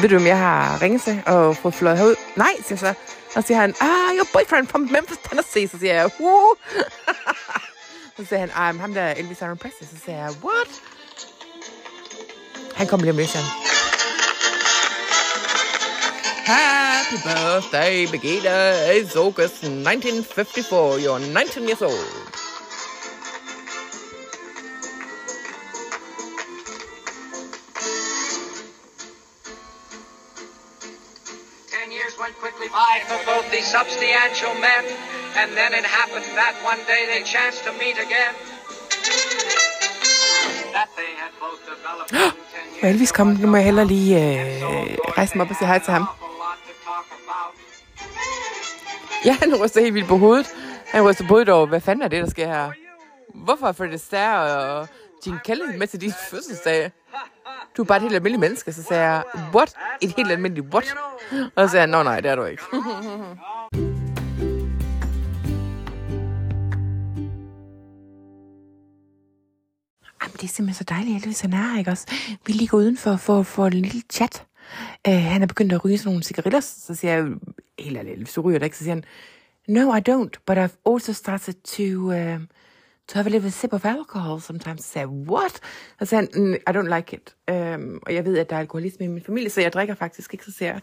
ved 0.00 0.08
du, 0.08 0.16
om 0.16 0.26
jeg 0.26 0.38
har 0.38 0.82
ringet 0.82 1.02
til 1.02 1.22
og 1.26 1.56
fået 1.56 1.74
fløjet 1.74 1.98
herud? 1.98 2.14
Nej, 2.36 2.52
siger 2.66 2.78
så. 2.78 2.86
Og 2.86 2.94
så 2.94 3.15
siger 3.42 3.58
han, 3.58 3.74
ah, 3.80 4.16
your 4.16 4.26
boyfriend 4.32 4.68
from 4.68 4.80
Memphis, 4.80 5.18
Tennessee. 5.28 5.68
Så 5.68 5.78
siger 5.78 5.94
jeg, 5.94 6.10
woo. 6.20 6.54
så 8.16 8.24
siger 8.28 8.38
han, 8.38 8.50
der 8.94 9.10
Elvis 9.10 9.42
Aaron 9.42 9.58
Presley. 9.58 9.88
Så 9.88 9.96
siger 10.04 10.18
jeg, 10.18 10.30
what? 10.44 10.68
Han 12.74 12.86
kommer 12.86 13.04
lige 13.04 13.12
om 13.12 13.18
lidt, 13.18 13.32
han. 13.32 13.44
Happy 16.46 17.16
birthday, 17.24 18.06
Birgitta. 18.10 18.92
It's 18.98 19.16
August 19.16 19.64
1954. 19.64 20.98
You're 21.04 21.18
19 21.18 21.68
years 21.68 21.82
old. 21.82 22.45
These 33.56 33.68
substantial 33.78 34.52
men, 34.68 34.82
and 35.40 35.48
then 35.58 35.70
it 35.80 35.86
happened 35.98 36.26
that 36.40 36.54
one 36.70 36.80
day 36.92 37.02
they 37.12 37.20
chanced 37.34 37.60
to 37.66 37.72
meet 37.82 37.96
again. 38.06 38.34
That 40.76 40.88
they 41.00 41.10
had 41.22 41.32
both 41.44 41.60
developed 41.72 42.12
in 42.12 42.80
10 42.80 42.82
Må. 42.82 42.88
Elvis 42.88 43.12
komme? 43.12 43.32
Nu 43.40 43.46
må 43.46 43.56
jeg 43.56 43.64
hellere 43.64 43.86
lige 43.86 44.16
øh, 44.16 44.62
rejse 45.18 45.36
mig 45.36 45.44
op 45.44 45.50
og 45.50 45.56
sige 45.56 45.68
hej 45.68 45.78
til 45.78 45.92
ham. 45.92 46.06
Ja, 49.24 49.32
han 49.32 49.54
ryster 49.64 49.80
helt 49.80 49.94
vildt 49.94 50.08
på 50.08 50.16
hovedet. 50.16 50.46
Han 50.86 51.08
ryster 51.08 51.24
på 51.24 51.28
hovedet 51.28 51.48
over, 51.48 51.66
hvad 51.66 51.80
fanden 51.80 52.02
er 52.02 52.08
det, 52.08 52.22
der 52.22 52.30
sker 52.30 52.46
her? 52.46 52.70
Hvorfor 53.34 53.66
er 53.68 53.72
Fred 53.72 53.92
Astaire 53.94 54.56
og 54.56 54.88
Gene 55.24 55.40
Kelly 55.44 55.76
med 55.78 55.86
til 55.86 56.00
din 56.00 56.12
fødselsdag? 56.30 56.90
Du 57.76 57.82
er 57.82 57.86
bare 57.86 57.96
et 57.96 58.02
helt 58.02 58.14
almindeligt 58.14 58.40
menneske. 58.40 58.72
Så 58.72 58.82
sagde 58.82 59.02
jeg, 59.02 59.22
what? 59.54 59.74
Et 60.00 60.14
helt 60.16 60.30
almindeligt 60.30 60.74
what? 60.74 60.84
Og 61.56 61.68
så 61.68 61.72
sagde 61.72 61.80
han, 61.80 61.88
nå 61.88 62.02
nej, 62.02 62.20
det 62.20 62.30
er 62.30 62.36
du 62.36 62.44
ikke. 62.44 62.62
Jamen, 70.22 70.36
det 70.40 70.42
er 70.42 70.48
simpelthen 70.48 70.74
så 70.74 70.84
dejligt, 70.84 71.16
Elvis 71.16 71.40
han 71.40 71.52
er 71.52 71.78
ikke 71.78 71.90
også? 71.90 72.06
Vi 72.46 72.52
lige 72.52 72.68
går 72.68 72.78
udenfor 72.78 73.16
for 73.16 73.40
at 73.40 73.46
få 73.46 73.66
en 73.66 73.72
lille 73.72 74.02
chat. 74.12 74.46
Uh, 75.08 75.14
han 75.14 75.42
er 75.42 75.46
begyndt 75.46 75.72
at 75.72 75.84
ryge 75.84 75.98
sådan 75.98 76.08
nogle 76.08 76.22
cigaretter, 76.22 76.60
så 76.60 76.94
siger 76.94 77.14
jeg, 77.14 77.26
helt 77.78 77.96
ærligt, 77.96 78.16
hvis 78.16 78.32
du 78.32 78.40
ryger 78.40 78.58
det 78.58 78.66
ikke? 78.66 78.76
Så 78.76 78.84
siger 78.84 78.94
han, 78.94 79.04
no, 79.68 79.94
I 79.94 80.00
don't, 80.08 80.30
but 80.46 80.58
I've 80.58 80.92
also 80.94 81.12
started 81.12 81.54
to, 81.54 81.84
um, 82.10 82.48
to 83.08 83.18
have 83.18 83.26
a 83.26 83.30
little 83.30 83.50
sip 83.50 83.72
of 83.72 83.84
alcohol 83.84 84.40
sometimes. 84.40 84.84
Så 84.84 84.92
sagde 84.92 85.08
jeg, 85.08 85.28
what? 85.28 85.60
Og 86.00 86.06
så 86.06 86.10
sagde 86.10 86.28
han, 86.32 86.42
mm, 86.42 86.54
I 86.54 86.70
don't 86.70 86.96
like 86.96 87.16
it. 87.16 87.36
Um, 87.50 88.00
og 88.06 88.14
jeg 88.14 88.24
ved, 88.24 88.38
at 88.38 88.50
der 88.50 88.56
er 88.56 88.60
alkoholisme 88.60 89.04
i 89.04 89.08
min 89.08 89.22
familie, 89.22 89.50
så 89.50 89.60
jeg 89.60 89.72
drikker 89.72 89.94
faktisk 89.94 90.34
ikke, 90.34 90.44
så 90.44 90.52
siger 90.52 90.72
jeg, 90.72 90.80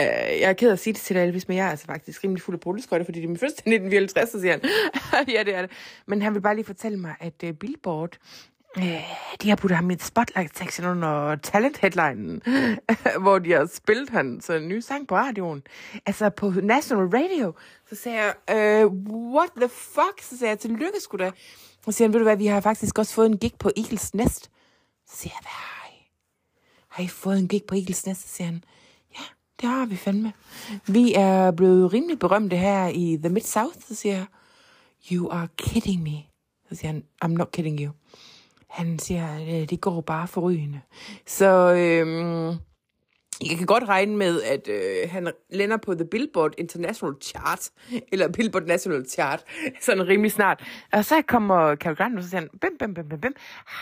uh, 0.00 0.40
jeg 0.40 0.48
er 0.48 0.52
ked 0.52 0.68
af 0.68 0.72
at 0.72 0.78
sige 0.78 0.94
det 0.94 1.00
til 1.00 1.16
dig, 1.16 1.22
Elvis, 1.24 1.48
men 1.48 1.56
jeg 1.56 1.66
er 1.66 1.70
altså 1.70 1.86
faktisk 1.86 2.24
rimelig 2.24 2.42
fuld 2.42 2.54
af 2.54 2.60
brudeskøjter, 2.60 3.04
fordi 3.04 3.18
det 3.18 3.24
er 3.24 3.28
min 3.28 3.38
første 3.38 3.58
1954, 3.68 4.30
så 4.30 4.40
siger 4.40 4.52
han, 4.52 4.60
ja, 5.36 5.42
det 5.42 5.56
er 5.56 5.62
det. 5.62 5.70
Men 6.06 6.22
han 6.22 6.34
vil 6.34 6.40
bare 6.40 6.54
lige 6.54 6.64
fortælle 6.64 6.98
mig, 6.98 7.14
at 7.20 7.42
uh, 7.44 7.50
Billboard, 7.50 8.18
Øh, 8.78 9.02
de 9.42 9.48
har 9.48 9.56
puttet 9.56 9.76
ham 9.76 9.90
i 9.90 9.94
et 9.94 10.02
spotlight-section 10.02 10.86
under 10.86 11.36
talent-headlinen, 11.36 12.42
hvor 13.22 13.38
de 13.38 13.52
har 13.52 13.66
spillet 13.74 14.10
hans 14.10 14.50
nye 14.60 14.82
sang 14.82 15.08
på 15.08 15.14
radioen. 15.14 15.62
Altså 16.06 16.30
på 16.30 16.50
National 16.62 17.06
Radio. 17.06 17.54
Så 17.88 17.96
sagde 17.96 18.18
jeg, 18.18 18.34
øh, 18.50 18.86
what 19.34 19.50
the 19.56 19.68
fuck? 19.68 20.22
Så 20.22 20.38
sagde 20.38 20.50
jeg, 20.50 20.58
tillykke 20.58 21.00
sgu 21.00 21.16
da. 21.16 21.30
Så 21.84 21.92
siger 21.92 22.08
han, 22.08 22.12
ved 22.12 22.20
du 22.20 22.24
hvad, 22.24 22.36
vi 22.36 22.46
har 22.46 22.60
faktisk 22.60 22.98
også 22.98 23.14
fået 23.14 23.26
en 23.26 23.38
gig 23.38 23.52
på 23.58 23.70
Eagles 23.76 24.14
Nest. 24.14 24.50
Så 25.08 25.16
siger 25.16 25.32
jeg, 25.34 25.40
hvad 25.42 25.50
har 25.50 25.88
I? 25.88 26.10
Har 26.88 27.04
I 27.04 27.08
fået 27.08 27.38
en 27.38 27.48
gig 27.48 27.62
på 27.68 27.74
Eagles 27.74 28.06
Nest? 28.06 28.22
Så 28.22 28.28
siger 28.36 28.46
han, 28.46 28.64
ja, 29.14 29.24
det 29.60 29.68
har 29.68 29.86
vi 29.86 29.96
fandme. 29.96 30.32
Vi 30.86 31.14
er 31.14 31.50
blevet 31.50 31.92
rimelig 31.92 32.18
berømte 32.18 32.56
her 32.56 32.86
i 32.86 33.18
The 33.22 33.34
Mid-South, 33.34 33.86
så 33.88 33.94
siger 33.94 34.14
jeg, 34.14 34.26
you 35.12 35.30
are 35.30 35.48
kidding 35.56 36.02
me. 36.02 36.22
Så 36.68 36.74
siger 36.74 36.92
han, 36.92 37.04
I'm 37.24 37.28
not 37.28 37.50
kidding 37.52 37.80
you. 37.80 37.92
Han 38.72 38.98
siger, 38.98 39.26
at 39.26 39.62
øh, 39.62 39.70
det 39.70 39.80
går 39.80 40.00
bare 40.00 40.28
forrygende. 40.28 40.80
Så 41.26 41.74
øhm, 41.74 42.58
jeg 43.48 43.58
kan 43.58 43.66
godt 43.66 43.88
regne 43.88 44.16
med, 44.16 44.42
at 44.42 44.68
øh, 44.68 45.10
han 45.10 45.32
lander 45.50 45.76
på 45.76 45.94
The 45.94 46.04
Billboard 46.04 46.54
International 46.58 47.14
Chart, 47.22 47.70
eller 48.12 48.28
Billboard 48.28 48.66
National 48.66 49.04
Chart, 49.08 49.44
sådan 49.80 50.08
rimelig 50.08 50.32
snart. 50.32 50.64
Og 50.92 51.04
så 51.04 51.22
kommer 51.22 51.76
Cary 51.76 51.94
Grant, 51.94 52.18
og 52.18 52.24
så 52.24 52.30
siger 52.30 52.40
han, 52.40 52.48
bim, 52.60 52.70
bim, 52.78 52.94
bim, 52.94 53.08
bim, 53.08 53.20
bim. 53.20 53.34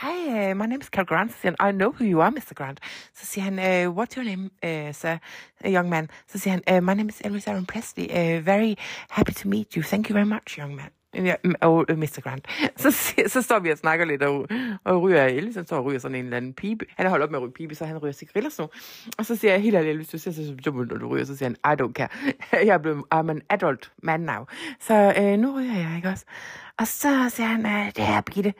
Hi, 0.02 0.28
uh, 0.28 0.56
my 0.56 0.66
name 0.66 0.78
is 0.80 0.86
Cary 0.86 1.04
Grant. 1.04 1.32
Så 1.32 1.36
siger 1.40 1.54
han, 1.60 1.74
I 1.74 1.76
know 1.76 1.92
who 1.92 2.04
you 2.04 2.20
are, 2.20 2.30
Mr. 2.30 2.54
Grant. 2.54 2.80
Så 3.14 3.26
siger 3.26 3.44
han, 3.44 3.58
uh, 3.58 3.96
what's 3.96 4.16
your 4.16 4.24
name, 4.24 4.50
øh, 4.64 4.88
uh, 4.88 4.94
sir, 4.94 5.16
uh, 5.64 5.72
young 5.72 5.88
man? 5.88 6.08
Så 6.28 6.38
siger 6.38 6.52
han, 6.66 6.76
uh, 6.76 6.88
my 6.88 6.94
name 6.94 7.08
is 7.08 7.20
Elvis 7.24 7.46
Aaron 7.48 7.66
Presley. 7.66 8.04
Uh, 8.04 8.46
very 8.46 8.74
happy 9.10 9.32
to 9.32 9.48
meet 9.48 9.72
you. 9.72 9.82
Thank 9.82 10.10
you 10.10 10.14
very 10.14 10.28
much, 10.28 10.58
young 10.58 10.74
man. 10.74 10.99
Ja, 11.14 11.34
mm, 11.44 11.54
og 11.60 11.86
øh, 11.88 11.98
Mr. 11.98 12.20
Grant. 12.22 12.46
Så, 12.82 13.14
så 13.26 13.42
står 13.42 13.58
vi 13.58 13.70
og 13.70 13.78
snakker 13.78 14.04
lidt, 14.04 14.22
og, 14.22 14.48
og 14.84 15.02
ryger 15.02 15.24
Elvis, 15.24 15.54
han 15.54 15.66
står 15.66 15.76
og 15.76 15.84
ryger 15.84 15.98
sådan 15.98 16.14
en 16.14 16.24
eller 16.24 16.36
anden 16.36 16.52
pibe. 16.52 16.86
Han 16.96 17.06
har 17.06 17.10
holdt 17.10 17.24
op 17.24 17.30
med 17.30 17.38
at 17.38 17.42
ryge 17.42 17.52
pibe, 17.52 17.74
så 17.74 17.84
han 17.84 17.98
ryger 17.98 18.12
cigaretter 18.12 18.50
sådan. 18.50 18.68
Og 19.18 19.26
så 19.26 19.36
siger 19.36 19.52
jeg 19.52 19.62
helt 19.62 19.76
ærligt, 19.76 19.90
Elvis, 19.90 20.08
du 20.08 20.18
ser 20.18 20.32
så 20.32 20.56
dum 20.64 20.76
ud, 20.76 20.86
når 20.86 20.96
du 20.96 21.08
ryger. 21.08 21.24
Så 21.24 21.36
siger 21.36 21.48
han, 21.48 21.78
I 21.78 21.82
don't 21.82 21.92
care. 21.92 22.08
Jeg 22.66 22.74
er 22.74 22.78
blevet, 22.78 23.04
I'm 23.14 23.30
an 23.30 23.42
adult 23.50 23.92
man 24.02 24.20
now. 24.20 24.44
Så 24.80 25.14
øh, 25.18 25.38
nu 25.38 25.56
ryger 25.58 25.76
jeg, 25.76 25.92
ikke 25.96 26.08
også? 26.08 26.24
Og 26.78 26.86
så 26.86 27.28
siger 27.28 27.46
han, 27.46 27.66
øh, 27.66 27.86
det 27.96 28.04
her, 28.04 28.20
Birgitte, 28.20 28.54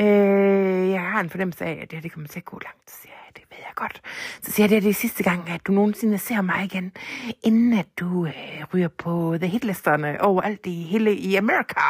øh, 0.00 0.90
jeg 0.90 1.00
har 1.00 1.20
en 1.20 1.30
fornemmelse 1.30 1.64
af, 1.64 1.78
at 1.82 1.90
det 1.90 1.96
her 1.96 2.02
det 2.02 2.12
kommer 2.12 2.28
til 2.28 2.38
at 2.40 2.44
gå 2.44 2.58
langt. 2.64 2.90
Så 2.90 2.96
siger 3.02 3.12
jeg, 3.26 3.36
det 3.36 3.42
ved 3.50 3.58
jeg 3.58 3.72
godt. 3.74 4.02
Så 4.42 4.52
siger 4.52 4.64
jeg, 4.64 4.70
det 4.70 4.76
er 4.76 4.80
det 4.80 4.96
sidste 4.96 5.22
gang, 5.22 5.50
at 5.50 5.60
du 5.66 5.72
nogensinde 5.72 6.18
ser 6.18 6.40
mig 6.40 6.64
igen, 6.64 6.92
inden 7.42 7.72
at 7.72 7.86
du 7.96 8.26
øh, 8.26 8.64
ryger 8.74 8.88
på 8.88 9.36
the 9.40 9.46
hitlisterne 9.48 10.20
overalt 10.20 10.66
i 10.66 10.82
hele 10.82 11.16
i 11.16 11.34
Amerika. 11.34 11.80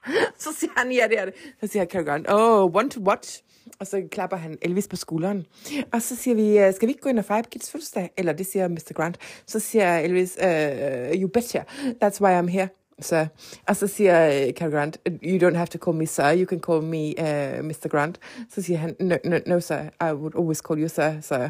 Så 0.38 0.48
siger 0.58 0.72
han, 0.76 0.92
ja, 0.92 1.06
det 1.08 1.20
er 1.20 1.24
det. 1.24 1.34
Så 1.60 1.66
siger 1.66 1.84
Cary 1.84 2.04
Grant, 2.04 2.26
oh, 2.30 2.76
one 2.76 2.90
to 2.90 3.00
watch. 3.00 3.42
Og 3.80 3.86
så 3.86 4.02
klapper 4.12 4.36
han 4.36 4.58
Elvis 4.62 4.88
på 4.88 4.96
skulderen. 4.96 5.46
Og 5.92 6.02
så 6.02 6.16
siger 6.16 6.34
vi, 6.34 6.72
skal 6.72 6.88
vi 6.88 6.90
ikke 6.90 7.02
gå 7.02 7.08
ind 7.08 7.18
og 7.18 7.24
fejre 7.24 7.42
Kids 7.50 7.70
fødselsdag? 7.72 8.10
Eller 8.16 8.32
det 8.32 8.46
siger 8.46 8.68
Mr. 8.68 8.92
Grant. 8.94 9.18
Så 9.46 9.60
siger 9.60 9.98
Elvis, 9.98 10.38
uh, 10.42 11.20
you 11.20 11.28
betcha, 11.28 11.62
that's 12.04 12.20
why 12.20 12.40
I'm 12.40 12.48
here. 12.50 12.68
Så, 13.02 13.26
og 13.68 13.76
så 13.76 13.86
siger 13.86 14.46
øh, 14.46 14.52
Cary 14.52 14.70
Grant, 14.70 14.98
you 15.22 15.48
don't 15.48 15.56
have 15.56 15.66
to 15.66 15.78
call 15.78 15.96
me 15.96 16.06
sir, 16.06 16.34
you 16.36 16.46
can 16.46 16.60
call 16.60 16.82
me 16.82 17.06
øh, 17.20 17.58
uh, 17.58 17.64
Mr. 17.64 17.88
Grant. 17.88 18.18
Så 18.54 18.62
siger 18.62 18.78
han, 18.78 18.96
no, 19.00 19.16
no, 19.24 19.38
no 19.46 19.60
sir, 19.60 19.78
I 20.10 20.12
would 20.12 20.34
always 20.38 20.58
call 20.58 20.82
you 20.82 20.88
sir, 20.88 21.20
sir. 21.20 21.48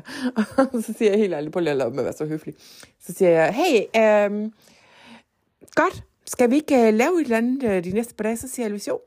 Og 0.56 0.82
så 0.86 0.94
siger 0.98 1.10
jeg 1.10 1.18
helt 1.18 1.34
ærligt, 1.34 1.52
på 1.52 1.60
lige 1.60 1.70
at 1.70 1.76
lade 1.76 1.90
med 1.90 1.98
at 1.98 2.04
være 2.04 2.12
så 2.12 2.26
høflig. 2.26 2.54
Så 3.00 3.12
siger 3.12 3.30
jeg, 3.30 3.54
hey, 3.54 4.26
um, 4.26 4.52
godt, 5.74 6.04
skal 6.26 6.50
vi 6.50 6.54
ikke 6.54 6.74
uh, 6.74 6.94
lave 6.94 7.20
et 7.20 7.24
eller 7.24 7.36
andet 7.36 7.62
uh, 7.62 7.84
de 7.84 7.90
næste 7.90 8.14
par 8.14 8.22
dage? 8.22 8.36
Så 8.36 8.48
siger 8.48 8.68
jeg, 8.68 8.88
jo. 8.88 9.00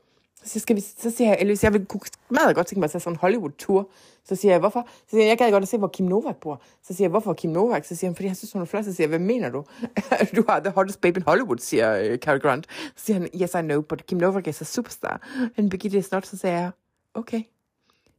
Så 0.44 0.60
skal 0.60 0.76
vi, 0.76 0.80
så 0.80 1.10
siger 1.10 1.28
jeg, 1.28 1.38
Elvis, 1.40 1.64
jeg 1.64 1.72
vil 1.72 1.86
kunne 1.86 2.00
meget 2.28 2.56
godt 2.56 2.66
tænke 2.66 2.80
mig 2.80 2.84
at 2.84 2.90
tage 2.90 3.00
sådan 3.00 3.14
en 3.14 3.18
Hollywood-tur. 3.20 3.90
Så 4.24 4.36
siger 4.36 4.52
jeg, 4.52 4.58
hvorfor? 4.58 4.88
Så 4.88 5.10
siger 5.10 5.22
jeg, 5.22 5.28
jeg 5.28 5.38
gad 5.38 5.50
godt 5.50 5.62
at 5.62 5.68
se, 5.68 5.78
hvor 5.78 5.88
Kim 5.88 6.06
Novak 6.06 6.36
bor. 6.36 6.62
Så 6.82 6.94
siger 6.94 7.04
jeg, 7.04 7.10
hvorfor 7.10 7.32
Kim 7.32 7.50
Novak? 7.50 7.84
Så 7.84 7.96
siger 7.96 8.10
han, 8.10 8.16
fordi 8.16 8.28
jeg 8.28 8.36
synes, 8.36 8.52
hun 8.52 8.62
er 8.62 8.66
flot. 8.66 8.84
Så 8.84 8.94
siger 8.94 9.04
jeg, 9.04 9.08
hvad 9.08 9.26
mener 9.26 9.50
du? 9.50 9.64
du 10.36 10.44
har 10.48 10.60
the 10.60 10.70
hottest 10.70 11.00
babe 11.00 11.20
in 11.20 11.22
Hollywood, 11.26 11.58
siger 11.58 12.12
uh, 12.12 12.18
Cary 12.18 12.38
Grant. 12.38 12.66
Så 12.96 13.04
siger 13.04 13.18
han, 13.18 13.28
yes, 13.42 13.54
I 13.54 13.62
know, 13.62 13.80
but 13.80 14.06
Kim 14.06 14.18
Novak 14.18 14.46
is 14.46 14.60
a 14.60 14.64
superstar. 14.64 15.28
And 15.56 15.70
Birgitte 15.70 15.98
is 15.98 16.12
not. 16.12 16.26
Så 16.26 16.36
siger 16.36 16.52
jeg, 16.52 16.70
okay. 17.14 17.42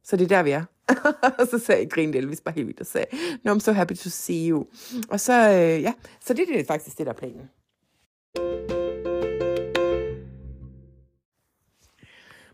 Så 0.04 0.16
det 0.16 0.24
er 0.24 0.28
der, 0.28 0.42
vi 0.42 0.50
er. 0.50 0.64
og 1.40 1.46
så 1.50 1.58
sagde 1.58 1.80
jeg, 1.80 1.90
grinede 1.90 2.18
Elvis 2.18 2.40
bare 2.40 2.54
helt 2.54 2.66
vildt 2.66 2.80
og 2.80 2.86
sagde, 2.86 3.06
no, 3.42 3.54
I'm 3.54 3.60
so 3.60 3.72
happy 3.72 3.94
to 3.94 4.10
see 4.10 4.50
you. 4.50 4.66
Og 5.08 5.20
så, 5.20 5.32
øh, 5.32 5.82
ja, 5.82 5.92
så 6.20 6.34
det, 6.34 6.48
det 6.48 6.60
er 6.60 6.64
faktisk 6.64 6.98
det, 6.98 7.06
der 7.06 7.12
er 7.12 7.16
planen. 7.16 7.50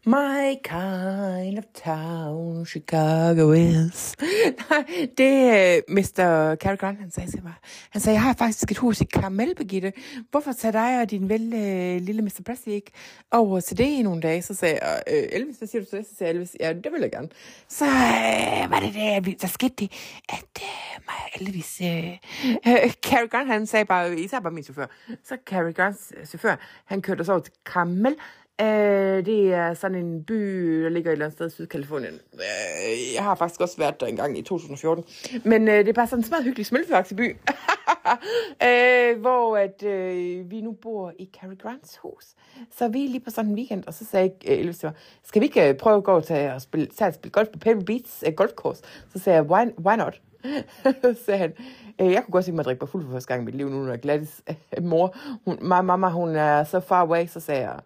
My 0.06 0.56
kind 0.64 1.58
of 1.58 1.64
town, 1.74 2.66
Chicago 2.66 3.52
is. 3.52 4.16
Nej, 4.70 4.84
det 5.18 5.32
øh, 5.32 5.52
er 5.54 5.80
Mr. 5.88 6.54
Cary 6.56 6.76
Grant, 6.76 7.00
han 7.00 7.10
sagde 7.10 7.30
til 7.30 7.42
mig. 7.42 7.52
Han 7.90 8.00
sagde, 8.00 8.14
jeg 8.14 8.22
har 8.22 8.32
faktisk 8.34 8.70
et 8.70 8.78
hus 8.78 9.00
i 9.00 9.04
Carmel, 9.04 9.54
Birgitte. 9.54 9.92
Hvorfor 10.30 10.52
tager 10.52 10.72
dig 10.72 11.00
og 11.02 11.10
din 11.10 11.28
vel 11.28 11.52
øh, 11.54 12.00
lille 12.02 12.22
Mr. 12.22 12.40
Presley 12.46 12.72
ikke 12.74 12.90
over 13.30 13.60
til 13.60 13.78
det 13.78 13.84
i 13.84 14.02
nogle 14.02 14.22
dage? 14.22 14.42
Så 14.42 14.54
sagde 14.54 14.78
jeg, 14.82 15.02
øh, 15.10 15.22
Elvis, 15.32 15.56
hvad 15.58 15.68
siger 15.68 15.82
du 15.82 15.90
til 15.90 15.98
det? 15.98 16.06
Så 16.06 16.14
sagde 16.18 16.32
Elvis, 16.32 16.56
ja, 16.60 16.72
det 16.72 16.92
vil 16.92 17.00
jeg 17.00 17.10
gerne. 17.12 17.28
Så 17.68 17.84
øh, 17.84 18.70
var 18.70 18.80
det 18.80 18.94
det, 18.94 19.26
vi- 19.26 19.38
der 19.42 19.48
skete 19.48 19.74
det, 19.78 19.92
at 20.28 20.44
øh, 20.62 21.00
mig 21.06 21.48
Elvis, 21.48 21.80
øh, 21.84 22.08
øh, 22.66 22.92
Cary 22.92 23.28
Grant, 23.30 23.48
han 23.48 23.66
sagde 23.66 23.84
bare, 23.84 24.18
især 24.20 24.40
bare 24.40 24.52
min 24.52 24.64
chauffør. 24.64 24.86
Så 25.24 25.36
Cary 25.46 25.72
Grants 25.74 26.12
øh, 26.20 26.26
chauffør, 26.26 26.56
han 26.84 27.02
kørte 27.02 27.20
os 27.20 27.28
over 27.28 27.40
til 27.40 27.52
Carmel, 27.64 28.14
Øh, 28.62 29.26
det 29.26 29.54
er 29.54 29.74
sådan 29.74 30.04
en 30.04 30.24
by, 30.24 30.34
der 30.82 30.88
ligger 30.88 31.10
et 31.10 31.12
eller 31.12 31.24
andet 31.24 31.36
sted 31.36 31.46
i 31.46 31.50
Sydkalifornien. 31.50 32.14
Øh, 32.34 33.14
jeg 33.14 33.22
har 33.22 33.34
faktisk 33.34 33.60
også 33.60 33.76
været 33.78 34.00
der 34.00 34.06
engang 34.06 34.38
i 34.38 34.42
2014. 34.42 35.04
Men 35.44 35.68
øh, 35.68 35.78
det 35.78 35.88
er 35.88 35.92
bare 35.92 36.06
sådan 36.06 36.20
en 36.20 36.24
smadret 36.24 36.44
hyggelig 36.44 36.66
smølfeagtig 36.66 37.16
by. 37.16 37.36
øh, 38.68 39.20
hvor 39.20 39.56
at, 39.56 39.82
øh, 39.82 40.50
vi 40.50 40.60
nu 40.60 40.72
bor 40.72 41.12
i 41.18 41.30
Cary 41.40 41.58
Grants 41.58 41.96
hus. 41.96 42.24
Så 42.76 42.88
vi 42.88 43.04
er 43.04 43.08
lige 43.08 43.20
på 43.20 43.30
sådan 43.30 43.50
en 43.50 43.56
weekend, 43.56 43.84
og 43.86 43.94
så 43.94 44.04
sagde 44.04 44.30
øh, 44.46 44.58
Elvis 44.58 44.78
til 44.78 44.86
mig, 44.86 44.94
skal 45.22 45.40
vi 45.40 45.46
ikke 45.46 45.68
øh, 45.68 45.74
prøve 45.74 45.96
at 45.96 46.04
gå 46.04 46.20
til 46.20 46.34
at 46.34 46.62
spille, 46.62 46.86
tage 46.86 47.08
at 47.08 47.14
spille 47.14 47.32
golf 47.32 47.48
på 47.48 47.58
Pebble 47.58 47.84
Beach 47.84 48.22
øh, 48.26 48.32
golfkurs? 48.32 48.80
Så 49.12 49.18
sagde 49.18 49.36
jeg, 49.36 49.44
why, 49.44 49.66
why 49.86 49.96
not? 49.96 50.20
så 51.02 51.14
sagde 51.24 51.38
han, 51.38 51.52
øh, 52.00 52.12
jeg 52.12 52.22
kunne 52.24 52.32
godt 52.32 52.44
se 52.44 52.52
mig 52.52 52.60
at 52.60 52.66
drikke 52.66 52.80
mig 52.80 52.88
fuld 52.88 53.04
for 53.04 53.12
første 53.12 53.28
gang 53.28 53.42
i 53.42 53.44
mit 53.44 53.54
liv, 53.54 53.68
nu 53.68 53.84
når 53.84 53.96
Gladys 53.96 54.42
øh, 54.48 54.84
mor, 54.84 55.16
hun, 55.44 55.58
my 55.60 55.84
mamma, 55.84 56.08
hun 56.08 56.36
er 56.36 56.64
så 56.64 56.80
far 56.80 57.00
away, 57.00 57.26
så 57.26 57.40
sagde 57.40 57.60
jeg, 57.60 57.78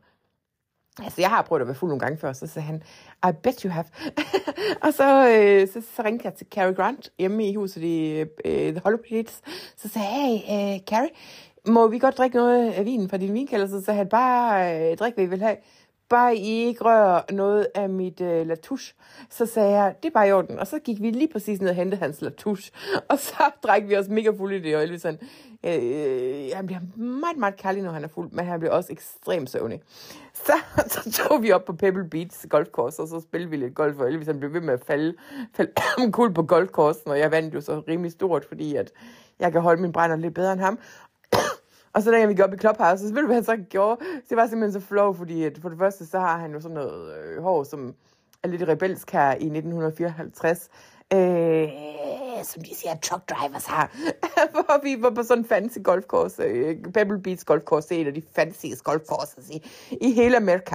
Altså, 1.02 1.20
jeg 1.20 1.30
har 1.30 1.42
prøvet 1.42 1.60
at 1.60 1.66
være 1.66 1.76
fuld 1.76 1.88
nogle 1.88 2.00
gange 2.00 2.18
før, 2.18 2.32
så 2.32 2.46
sagde 2.46 2.66
han, 2.66 2.82
I 3.28 3.32
bet 3.42 3.60
you 3.60 3.70
have. 3.70 3.84
og 4.84 4.94
så, 4.94 5.28
øh, 5.28 5.68
så, 5.68 5.82
så 5.96 6.02
ringte 6.02 6.24
jeg 6.24 6.34
til 6.34 6.46
Cary 6.50 6.74
Grant 6.74 7.10
hjemme 7.18 7.48
i 7.48 7.54
huset 7.54 7.82
i 7.82 8.24
øh, 8.44 8.72
The 8.72 8.80
Hollow 8.84 9.00
Pits. 9.08 9.40
Så 9.76 9.88
sagde 9.88 10.08
jeg, 10.08 10.42
hey, 10.46 10.74
øh, 10.74 10.80
Cary, 10.80 11.08
må 11.66 11.88
vi 11.88 11.98
godt 11.98 12.18
drikke 12.18 12.36
noget 12.36 12.72
af 12.72 12.84
vinen 12.84 13.10
fra 13.10 13.16
din 13.16 13.34
vinkælder? 13.34 13.66
Så 13.66 13.84
sagde 13.84 13.98
han, 13.98 14.08
bare 14.08 14.90
øh, 14.90 14.96
drik, 14.96 15.14
hvad 15.14 15.24
I 15.24 15.26
vil 15.26 15.42
have 15.42 15.56
bare 16.08 16.36
I 16.36 16.64
ikke 16.64 16.84
rører 16.84 17.22
noget 17.32 17.66
af 17.74 17.88
mit 17.88 18.20
øh, 18.20 18.46
latouche. 18.46 18.94
Så 19.30 19.46
sagde 19.46 19.70
jeg, 19.70 19.94
det 20.02 20.08
er 20.08 20.12
bare 20.12 20.28
i 20.28 20.32
orden. 20.32 20.58
Og 20.58 20.66
så 20.66 20.78
gik 20.78 21.02
vi 21.02 21.10
lige 21.10 21.28
præcis 21.32 21.60
ned 21.60 21.68
og 21.68 21.74
hentede 21.74 22.00
hans 22.00 22.22
latouche. 22.22 22.72
Og 23.10 23.18
så 23.18 23.50
drak 23.62 23.82
vi 23.88 23.96
os 23.96 24.08
mega 24.08 24.30
fulde 24.38 24.56
i 24.56 24.60
det, 24.60 24.76
og 24.76 24.82
Elvis 24.82 25.02
han, 25.02 25.18
øh, 25.64 26.50
han 26.54 26.66
bliver 26.66 26.80
meget, 26.98 27.36
meget 27.36 27.56
kærlig, 27.56 27.82
når 27.82 27.90
han 27.90 28.04
er 28.04 28.08
fuld, 28.08 28.30
men 28.32 28.46
han 28.46 28.60
bliver 28.60 28.72
også 28.72 28.92
ekstremt 28.92 29.50
søvnig. 29.50 29.82
Så, 30.34 30.52
så 30.94 31.12
tog 31.12 31.42
vi 31.42 31.52
op 31.52 31.64
på 31.64 31.72
Pebble 31.72 32.08
Beach 32.10 32.48
golfkurs, 32.48 32.98
og 32.98 33.08
så 33.08 33.20
spillede 33.20 33.50
vi 33.50 33.56
lidt 33.56 33.74
golf, 33.74 33.98
og 33.98 34.08
Elvis 34.08 34.26
han 34.26 34.38
blev 34.38 34.52
ved 34.52 34.60
med 34.60 34.74
at 34.74 34.84
falde, 34.86 35.14
falde 35.54 35.72
kul 36.12 36.34
på 36.34 36.42
golfkursen, 36.42 37.10
og 37.10 37.18
jeg 37.18 37.30
vandt 37.30 37.54
jo 37.54 37.60
så 37.60 37.82
rimelig 37.88 38.12
stort, 38.12 38.44
fordi 38.44 38.74
at 38.74 38.92
jeg 39.40 39.52
kan 39.52 39.60
holde 39.60 39.82
min 39.82 39.92
brænder 39.92 40.16
lidt 40.16 40.34
bedre 40.34 40.52
end 40.52 40.60
ham. 40.60 40.78
Og 41.96 42.02
så 42.02 42.10
dengang 42.10 42.28
vi 42.28 42.34
gik 42.34 42.44
op 42.44 42.54
i 42.54 42.56
Clubhouse, 42.56 43.08
så 43.08 43.14
ved 43.14 43.20
du, 43.20 43.26
hvad 43.26 43.36
han 43.36 43.44
så 43.44 43.56
gjorde? 43.56 44.00
Det 44.28 44.36
var 44.36 44.46
simpelthen 44.46 44.80
så 44.80 44.86
flow, 44.88 45.12
fordi 45.12 45.44
at 45.44 45.58
for 45.62 45.68
det 45.68 45.78
første, 45.78 46.06
så 46.06 46.18
har 46.18 46.38
han 46.38 46.52
jo 46.52 46.60
sådan 46.60 46.74
noget 46.74 47.14
øh, 47.16 47.42
hår, 47.42 47.64
som 47.64 47.94
er 48.42 48.48
lidt 48.48 48.62
rebelsk 48.68 49.10
her 49.10 49.30
i 49.30 49.46
1954. 49.46 50.68
Øh, 51.12 51.68
som 52.42 52.62
de 52.62 52.74
siger, 52.74 52.96
truck 53.02 53.28
drivers 53.30 53.66
har. 53.66 53.90
Hvor 54.52 54.82
vi 54.82 55.02
var 55.02 55.10
på 55.10 55.22
sådan 55.22 55.38
en 55.38 55.48
fancy 55.48 55.78
golfkurs. 55.84 56.38
Øh, 56.38 56.76
Pebble 56.94 57.22
Beach 57.22 57.44
golfkurs, 57.44 57.86
det 57.86 57.96
er 57.96 58.00
en 58.00 58.06
af 58.06 58.14
de 58.14 58.22
fancyeste 58.34 58.84
golfkurser 58.84 59.42
i, 59.50 59.70
i 60.00 60.12
hele 60.12 60.36
Amerika. 60.36 60.74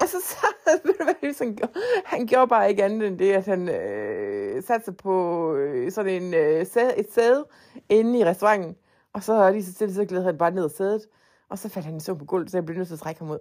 Og 0.00 0.08
så, 0.08 0.16
så 0.22 0.46
ved 0.84 0.94
du 0.98 1.04
hvad, 1.04 1.38
han 1.38 1.56
gjorde? 1.56 1.72
Han 2.04 2.26
gjorde 2.26 2.48
bare 2.48 2.70
ikke 2.70 2.84
andet 2.84 3.08
end 3.08 3.18
det, 3.18 3.32
at 3.32 3.46
han 3.46 3.68
øh, 3.68 4.62
satte 4.62 4.84
sig 4.84 4.96
på 4.96 5.54
øh, 5.54 5.92
sådan 5.92 6.22
en, 6.22 6.34
øh, 6.34 6.66
sæde, 6.66 6.98
et 6.98 7.12
sæde 7.12 7.46
inde 7.88 8.18
i 8.18 8.24
restauranten, 8.24 8.76
og 9.14 9.22
så 9.22 9.50
lige 9.50 9.64
så 9.64 9.72
stille, 9.72 9.94
så 9.94 10.04
glæder 10.04 10.24
han 10.24 10.38
bare 10.38 10.50
ned 10.50 10.64
og 10.64 10.70
sædet. 10.70 11.02
Og 11.50 11.58
så 11.58 11.68
faldt 11.68 11.86
han 11.86 11.96
i 11.96 12.00
søvn 12.00 12.18
på 12.18 12.24
gulvet, 12.24 12.50
så 12.50 12.56
jeg 12.56 12.64
blev 12.64 12.76
nødt 12.76 12.88
til 12.88 12.94
at 12.94 13.00
trække 13.00 13.20
ham 13.20 13.30
ud. 13.30 13.38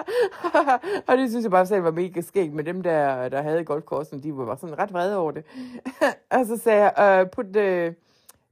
og 1.08 1.16
det 1.16 1.30
synes 1.30 1.42
jeg 1.42 1.50
bare 1.50 1.66
selv 1.66 1.84
var 1.84 1.90
mega 1.90 2.20
skægt 2.20 2.54
med 2.54 2.64
dem, 2.64 2.82
der, 2.82 3.28
der 3.28 3.42
havde 3.42 3.64
golfkorsen, 3.64 4.22
De 4.22 4.36
var 4.36 4.44
bare 4.44 4.58
sådan 4.58 4.78
ret 4.78 4.92
vrede 4.92 5.16
over 5.16 5.32
det. 5.32 5.44
og 6.30 6.46
så 6.46 6.56
sagde 6.56 6.82
jeg, 6.96 7.22
uh, 7.24 7.30
put 7.30 7.46
the, 7.52 7.94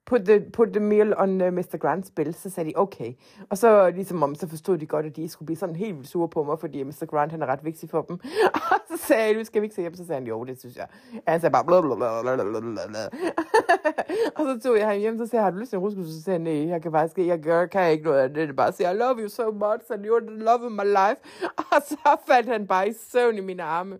put 0.08 0.24
the, 0.24 0.40
put 0.52 0.68
the 0.72 0.80
meal 0.80 1.14
on 1.16 1.40
øh, 1.40 1.48
uh, 1.48 1.54
Mr. 1.54 1.76
Grants 1.76 2.10
bill. 2.10 2.34
Så 2.34 2.50
sagde 2.50 2.70
de, 2.70 2.74
okay. 2.76 3.12
Og 3.50 3.58
så 3.58 3.90
ligesom 3.90 4.22
om, 4.22 4.34
så 4.34 4.48
forstod 4.48 4.78
de 4.78 4.86
godt, 4.86 5.06
at 5.06 5.16
de 5.16 5.28
skulle 5.28 5.46
blive 5.46 5.56
sådan 5.56 5.76
helt 5.76 5.96
vildt 5.96 6.08
sure 6.08 6.28
på 6.28 6.42
mig, 6.42 6.60
fordi 6.60 6.82
Mr. 6.82 7.06
Grant, 7.10 7.32
han 7.32 7.42
er 7.42 7.46
ret 7.46 7.64
vigtig 7.64 7.90
for 7.90 8.02
dem. 8.02 8.20
og 8.72 8.78
så 8.90 8.96
sagde 9.06 9.22
jeg, 9.22 9.34
nu 9.34 9.44
skal 9.44 9.62
vi 9.62 9.64
ikke 9.64 9.74
se 9.74 9.80
hjem. 9.80 9.94
Så 9.94 10.06
sagde 10.06 10.20
han, 10.20 10.28
jo, 10.28 10.44
det 10.44 10.60
synes 10.60 10.76
jeg. 10.76 10.86
Og 11.26 11.32
han 11.32 11.40
sagde 11.40 11.52
bare, 11.52 11.64
blablabla. 11.64 12.06
og 14.36 14.44
så 14.44 14.60
tog 14.62 14.78
jeg 14.78 14.88
ham 14.88 14.98
hjem, 14.98 15.18
så 15.18 15.26
sagde 15.26 15.36
jeg, 15.36 15.44
har 15.44 15.50
du 15.50 15.58
lyst 15.58 15.70
til 15.70 15.76
en 15.76 15.82
ruskus? 15.82 16.06
Så 16.06 16.22
sagde 16.22 16.44
jeg, 16.44 16.54
nej, 16.54 16.68
jeg 16.68 16.82
kan 16.82 16.92
faktisk 16.92 17.18
ikke, 17.18 17.30
jeg 17.30 17.40
gør, 17.40 17.66
kan 17.66 17.90
ikke 17.90 18.04
noget 18.04 18.18
af 18.18 18.34
det. 18.34 18.48
Det 18.48 18.56
bare 18.56 18.72
sige, 18.72 18.90
I 18.90 18.94
love 18.94 19.18
you 19.18 19.28
so 19.28 19.50
much, 19.50 19.84
and 19.90 20.06
you're 20.06 20.26
the 20.26 20.38
love 20.38 20.66
of 20.66 20.72
my 20.72 20.84
life. 20.84 21.48
Og 21.74 21.82
så 21.88 22.16
faldt 22.26 22.48
han 22.48 22.66
bare 22.66 22.88
i 22.88 22.92
søvn 22.92 23.36
i 23.36 23.40
mine 23.40 23.62
arme. 23.62 23.98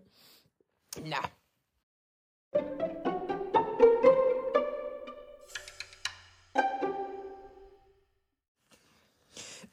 Nå. 1.05 1.17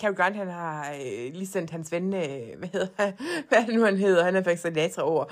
Cary 0.00 0.14
Grant, 0.14 0.36
han 0.36 0.48
har 0.48 0.90
øh, 0.90 1.34
lige 1.34 1.46
sendt 1.46 1.70
hans 1.70 1.92
ven, 1.92 2.14
øh, 2.14 2.58
hvad 2.58 2.68
hedder 2.72 2.86
hvad 3.48 3.58
er 3.58 3.66
det 3.66 3.74
nu, 3.74 3.84
han 3.84 3.96
hedder? 3.96 4.24
Han 4.24 4.36
er 4.36 4.42
faktisk 4.42 4.62
Sinatra 4.62 5.02
over. 5.02 5.24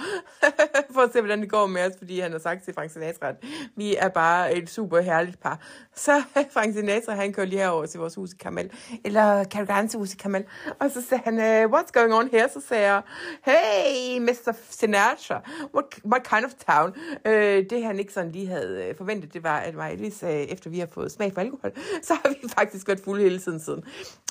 For 0.95 1.01
at 1.01 1.13
se, 1.13 1.21
hvordan 1.21 1.41
det 1.41 1.51
går 1.51 1.67
med 1.67 1.87
os, 1.87 1.93
fordi 1.99 2.21
han 2.21 2.33
har 2.33 2.39
sagt 2.39 2.65
til 2.65 2.75
Frank 2.75 2.91
Sinatra, 2.91 3.29
at 3.29 3.37
vi 3.77 3.97
er 3.97 4.09
bare 4.09 4.55
et 4.55 4.71
super 4.71 5.01
herligt 5.01 5.41
par. 5.41 5.61
Så 5.95 6.23
Frank 6.55 6.75
Sinatra, 6.75 7.15
han 7.15 7.33
kører 7.33 7.47
lige 7.47 7.59
herover 7.59 7.87
til 7.87 8.01
vores 8.01 8.15
hus 8.15 8.33
i 8.33 8.37
Kamel, 8.37 8.71
eller 9.05 9.45
Cary 9.45 9.67
Grants 9.67 9.95
hus 9.95 10.15
i 10.15 10.17
Kamel. 10.17 10.45
Og 10.81 10.91
så 10.91 11.03
sagde 11.03 11.23
han, 11.25 11.41
øh, 11.41 11.65
what's 11.65 11.91
going 11.93 12.15
on 12.15 12.29
here? 12.29 12.49
Så 12.53 12.61
sagde 12.69 12.93
jeg, 12.93 13.03
hey, 13.45 14.19
Mr. 14.19 14.53
Sinatra, 14.71 15.41
what, 15.75 15.85
what 16.13 16.23
kind 16.29 16.45
of 16.45 16.51
town? 16.69 16.95
Øh, 17.27 17.65
det 17.71 17.85
han 17.85 17.99
ikke 17.99 18.13
sådan 18.13 18.33
lige 18.33 18.47
havde 18.47 18.85
øh, 18.85 18.97
forventet, 18.97 19.35
det 19.35 19.43
var, 19.43 19.59
at 19.59 19.75
mig, 19.75 20.13
øh, 20.23 20.31
efter 20.31 20.71
vi 20.71 20.79
har 20.79 20.89
fået 20.93 21.13
smag 21.13 21.33
for 21.33 21.41
alkohol, 21.41 21.73
så 22.03 22.15
har 22.15 22.29
vi 22.29 22.49
faktisk 22.59 22.89
været 22.89 23.01
fulde 23.01 23.23
hele 23.23 23.39
tiden 23.39 23.61
siden. 23.61 23.85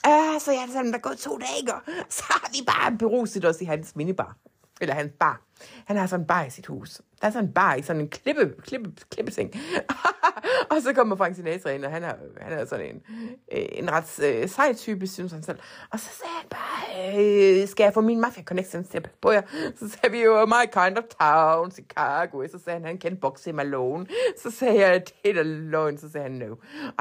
Øh, 0.08 0.42
så 0.42 0.52
jeg 0.52 0.68
sådan, 0.72 0.92
der 0.92 0.98
er 0.98 1.02
gået 1.02 1.18
to 1.18 1.38
dage, 1.38 1.74
og 1.74 1.82
så 2.10 2.24
har 2.30 2.50
vi 2.52 2.58
bare 2.68 2.98
beruset 2.98 3.46
os 3.46 3.62
i 3.62 3.66
hans 3.66 3.96
minibar. 3.96 4.38
Eller 4.82 4.96
hans 4.96 5.12
bar. 5.20 5.42
Han 5.86 5.98
har 5.98 6.08
sådan 6.08 6.24
en 6.24 6.28
bar 6.28 6.44
i 6.44 6.50
sit 6.50 6.66
hus. 6.66 7.02
Der 7.22 7.28
er 7.28 7.32
sådan 7.32 7.48
en 7.48 7.54
bar 7.54 7.76
i 7.76 7.82
sådan 7.82 8.02
en 8.02 8.10
klippe, 8.10 8.54
klippe, 8.62 8.92
klippeseng. 9.12 9.52
og 10.72 10.82
så 10.82 10.94
kommer 10.94 11.16
Frank 11.16 11.36
Sinatra 11.36 11.70
ind, 11.70 11.86
og 11.86 11.92
han 11.92 12.04
er, 12.04 12.14
han 12.42 12.54
er 12.54 12.66
sådan 12.66 12.86
en, 12.86 13.02
øh, 13.52 13.66
en 13.72 13.92
ret 13.92 14.20
øh, 14.24 14.50
sej 14.50 14.74
type, 14.74 15.08
synes 15.08 15.32
han 15.32 15.44
selv. 15.44 15.60
Og 15.92 16.00
så 16.00 16.06
sagde 16.06 16.34
han 16.40 16.50
bare, 16.50 17.62
øh, 17.62 17.68
skal 17.68 17.84
jeg 17.84 17.94
få 17.94 18.02
min 18.02 18.22
mafia 18.22 18.44
connections 18.44 18.90
til 18.90 19.08
på 19.22 19.32
jer? 19.32 19.42
Så 19.80 19.90
sagde 19.90 20.12
vi 20.12 20.24
jo, 20.24 20.42
oh 20.42 20.48
my 20.48 20.66
kind 20.74 20.98
of 20.98 21.04
town, 21.22 21.72
Chicago. 21.72 22.48
Så 22.48 22.60
sagde 22.64 22.80
han, 22.80 22.88
han 22.88 22.98
kendte 22.98 23.22
Boxy 23.22 23.50
Malone. 23.50 24.06
Så 24.42 24.52
sagde 24.52 24.80
jeg, 24.80 25.04
det 25.24 25.38
er 25.38 25.44
løgn. 25.44 25.98
Så 25.98 26.12
sagde 26.12 26.24
han, 26.24 26.32
no. 26.32 26.56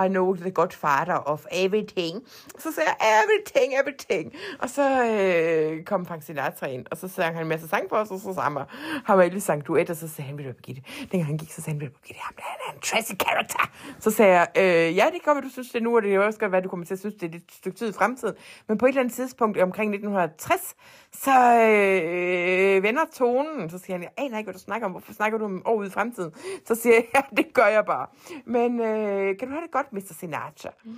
I 0.05 0.09
know 0.09 0.37
the 0.37 0.51
godfather 0.51 1.15
of 1.15 1.45
everything. 1.53 2.23
Så 2.59 2.73
sagde 2.73 2.91
jeg, 3.01 3.23
everything, 3.23 3.75
everything. 3.81 4.33
Og 4.59 4.71
så 4.71 5.05
øh, 5.05 5.85
kom 5.85 6.07
Frank 6.07 6.23
Sinatra 6.23 6.67
ind, 6.67 6.87
og 6.91 6.97
så 6.97 7.09
sang 7.09 7.35
han 7.35 7.45
en 7.45 7.49
masse 7.49 7.69
sang 7.69 7.89
for 7.89 7.97
os, 7.97 8.11
og 8.11 8.21
så 8.21 8.35
sammen 8.35 8.63
han, 8.63 9.01
har 9.05 9.17
man 9.17 9.41
sang 9.41 9.67
duet, 9.67 9.91
og 9.91 9.97
så 9.97 10.09
sagde 10.09 10.29
han, 10.29 10.39
ved 10.39 10.45
du 10.45 10.53
Birgitte, 10.53 10.83
dengang 11.01 11.27
han 11.27 11.39
gik, 11.39 11.53
så 11.53 11.63
sagde 11.63 11.71
han, 11.71 11.81
ved 11.81 11.89
du 11.89 11.93
Birgitte, 11.93 12.21
ham 12.21 12.35
der, 12.37 12.43
han 12.43 12.61
er 12.69 12.73
en 12.75 12.81
tragic 12.81 13.24
character. 13.25 13.71
Så 13.99 14.11
sagde 14.11 14.33
jeg, 14.33 14.49
øh, 14.57 14.97
ja, 14.97 15.05
det 15.13 15.23
kan 15.23 15.35
godt 15.35 15.45
du 15.45 15.49
synes 15.49 15.71
det 15.71 15.83
nu, 15.83 15.97
og 15.97 16.03
det 16.03 16.11
kan 16.11 16.21
også 16.21 16.39
godt 16.39 16.53
være, 16.53 16.61
du 16.61 16.69
kommer 16.69 16.87
til 16.87 16.95
at 16.95 16.99
synes, 17.01 17.15
det 17.15 17.35
er 17.35 17.37
et 17.37 17.43
stykke 17.53 17.79
tid 17.79 17.89
i 17.89 17.93
fremtiden. 17.93 18.35
Men 18.69 18.79
på 18.79 18.87
et 18.87 18.89
eller 18.89 19.01
andet 19.01 19.15
tidspunkt 19.15 19.59
omkring 19.59 19.95
1960, 19.95 20.75
så 21.13 21.31
øh, 21.61 22.83
vender 22.83 23.03
tonen. 23.15 23.71
Så 23.71 23.79
siger 23.79 23.97
han, 23.97 24.03
jeg 24.03 24.11
aner 24.17 24.39
ikke, 24.39 24.47
hvad 24.47 24.55
du 24.55 24.61
snakker 24.61 24.87
om. 24.87 24.91
Hvorfor 24.91 25.13
snakker 25.13 25.39
du 25.39 25.45
om 25.45 25.63
år 25.67 25.75
ude 25.75 25.87
i 25.87 25.91
fremtiden? 25.91 26.33
Så 26.67 26.75
siger 26.75 26.95
jeg, 26.95 27.05
ja, 27.15 27.21
det 27.37 27.55
gør 27.55 27.67
jeg 27.67 27.85
bare. 27.85 28.07
Men 28.45 28.81
øh, 28.81 29.39
kan 29.39 29.49
du 29.49 29.55
have 29.55 29.63
det 29.63 29.71
godt, 29.71 29.93
Mr. 29.93 30.15
Sinatra? 30.21 30.71
Mm. 30.85 30.91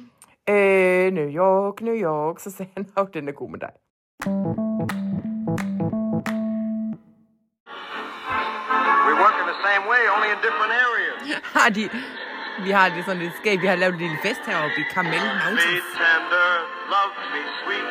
Øh, 0.55 1.13
New 1.13 1.29
York, 1.29 1.81
New 1.81 1.95
York. 1.95 2.41
Så 2.41 2.51
sagde 2.51 2.71
han, 2.77 2.87
åh, 2.97 3.07
den 3.15 3.29
er 3.29 3.33
god 3.33 3.51
med 3.51 3.59
dig. 3.59 3.71
Same 9.69 9.85
way, 9.93 10.03
only 10.15 10.29
in 10.35 10.39
different 10.47 10.73
areas. 10.87 11.19
Har 11.59 11.69
de, 11.77 11.83
vi 12.65 12.71
har 12.71 12.89
det 12.89 13.05
sådan 13.05 13.23
lidt 13.23 13.37
skægt. 13.37 13.63
Vi 13.63 13.67
har 13.67 13.77
lavet 13.77 13.93
en 13.93 14.01
lille 14.01 14.19
fest 14.23 14.43
heroppe 14.47 14.77
i 14.81 14.85
Carmel 14.95 15.25
Mountains. 15.43 15.87
Tender, 16.01 16.51
love 16.95 17.15
me 17.33 17.43
sweet. 17.61 17.89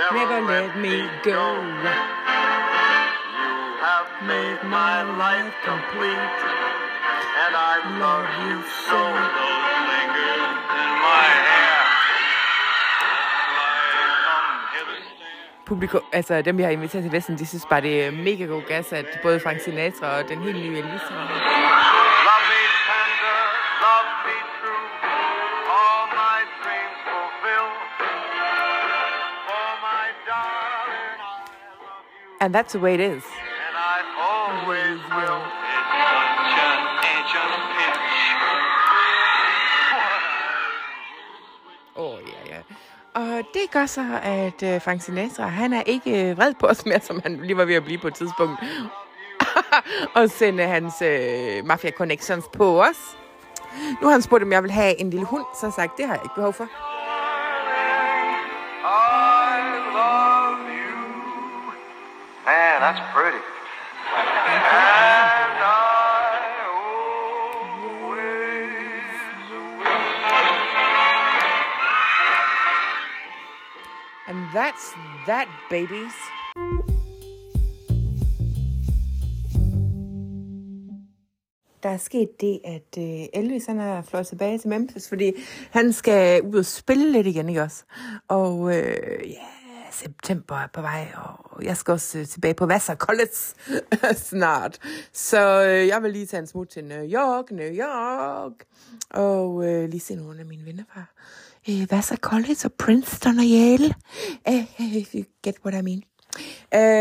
Never, 0.00 0.14
Never 0.18 0.40
let 0.54 0.70
me 0.86 0.96
go. 1.32 1.42
You 1.84 3.54
have 3.88 4.08
made 4.32 4.60
my 4.78 4.96
life 5.24 5.54
complete. 5.70 6.36
And 7.42 7.52
I 7.72 7.74
love 8.04 8.28
you 8.46 8.56
so. 8.88 9.00
Those 9.38 9.64
fingers 9.90 10.42
in 10.80 10.90
my. 11.04 11.53
Publikum, 15.66 16.00
altså 16.12 16.42
dem, 16.42 16.58
vi 16.58 16.62
har 16.62 16.70
inviteret 16.70 17.02
til 17.04 17.10
festen, 17.10 17.38
de 17.38 17.46
synes 17.46 17.66
bare, 17.70 17.80
det 17.80 18.04
er 18.04 18.10
mega 18.10 18.44
god 18.44 18.62
gas, 18.62 18.92
at 18.92 19.18
både 19.22 19.40
Frank 19.40 19.60
Sinatra 19.60 20.18
og 20.18 20.28
den 20.28 20.42
helt 20.42 20.56
nye 20.56 20.78
Elvis 20.78 21.02
Love 21.10 22.44
me 22.50 22.62
tender, 22.88 23.40
love 23.86 24.10
me 24.26 24.36
true. 24.60 24.86
All 25.78 26.04
my 26.22 26.38
dreams 26.60 26.98
fulfill. 27.08 27.68
For 29.46 29.68
my 29.88 30.06
darling, 30.28 31.18
I 31.20 31.76
love 31.86 32.04
you. 32.14 32.44
And 32.44 32.54
that's 32.54 32.72
the 32.72 32.80
way 32.84 32.94
it 32.94 33.00
is. 33.00 33.24
And 33.66 33.76
I 33.94 33.98
always 34.32 35.00
will. 35.16 35.63
Det 43.54 43.70
gør 43.70 43.86
så, 43.86 44.18
at 44.22 44.62
øh, 44.62 44.82
Frank 44.82 45.02
Sinatra, 45.02 45.46
han 45.46 45.72
er 45.72 45.82
ikke 45.86 46.30
øh, 46.30 46.36
vred 46.36 46.54
på 46.54 46.66
os 46.66 46.86
mere, 46.86 47.00
som 47.00 47.20
han 47.22 47.36
lige 47.42 47.56
var 47.56 47.64
ved 47.64 47.74
at 47.74 47.84
blive 47.84 47.98
på 47.98 48.08
et 48.08 48.14
tidspunkt. 48.14 48.60
og 50.16 50.30
sende 50.30 50.62
hans 50.62 51.02
øh, 51.02 51.64
Mafia 51.66 51.90
Connections 51.90 52.44
på 52.52 52.82
os. 52.82 53.16
Nu 54.00 54.06
har 54.06 54.12
han 54.12 54.22
spurgt, 54.22 54.42
om 54.42 54.52
jeg 54.52 54.62
vil 54.62 54.70
have 54.70 55.00
en 55.00 55.10
lille 55.10 55.26
hund, 55.26 55.44
så 55.54 55.60
har 55.60 55.66
jeg 55.66 55.72
sagt, 55.72 55.96
det 55.96 56.06
har 56.06 56.14
jeg 56.14 56.24
ikke 56.24 56.34
behov 56.34 56.52
for. 56.52 56.64
I 58.84 59.60
love 59.98 60.58
you. 60.80 60.96
Man, 62.46 62.80
that's 62.82 63.00
pretty. 63.14 63.23
That's 74.74 74.94
that, 75.26 75.48
babies. 75.70 76.14
Der 81.82 81.88
er 81.90 81.96
sket 81.96 82.40
det, 82.40 82.60
at 82.64 82.98
øh, 82.98 83.26
Elvis 83.32 83.66
han 83.66 83.80
er 83.80 84.02
fløjet 84.02 84.26
tilbage 84.26 84.58
til 84.58 84.68
Memphis, 84.68 85.08
fordi 85.08 85.32
han 85.70 85.92
skal 85.92 86.42
ud 86.42 86.58
og 86.58 86.64
spille 86.64 87.12
lidt 87.12 87.26
igen, 87.26 87.48
ikke 87.48 87.62
også? 87.62 87.84
Og 88.28 88.76
øh, 88.76 89.30
ja, 89.30 89.46
september 89.90 90.56
er 90.56 90.66
på 90.72 90.80
vej, 90.80 91.12
og 91.14 91.64
jeg 91.64 91.76
skal 91.76 91.92
også 91.92 92.18
øh, 92.18 92.26
tilbage 92.26 92.54
på 92.54 92.66
Vassar 92.66 92.94
College 92.94 93.36
snart. 94.30 94.78
Så 95.12 95.64
øh, 95.64 95.86
jeg 95.86 96.02
vil 96.02 96.12
lige 96.12 96.26
tage 96.26 96.40
en 96.40 96.46
smut 96.46 96.68
til 96.68 96.84
New 96.84 97.04
York, 97.04 97.50
New 97.50 97.70
York, 97.72 98.52
og 99.10 99.66
øh, 99.68 99.88
lige 99.88 100.00
se 100.00 100.14
nogle 100.14 100.40
af 100.40 100.46
mine 100.46 100.66
venner 100.66 100.84
fra 100.92 101.04
øh, 101.68 101.86
Vassar 101.90 102.16
College 102.16 102.56
og 102.64 102.72
Princeton 102.72 103.38
og 103.38 103.44
Yale. 103.44 103.94
Øh, 104.48 104.64
uh, 104.78 104.96
if 104.96 105.14
you 105.14 105.24
get 105.42 105.56
what 105.64 105.74
I 105.74 105.82
mean. 105.82 106.02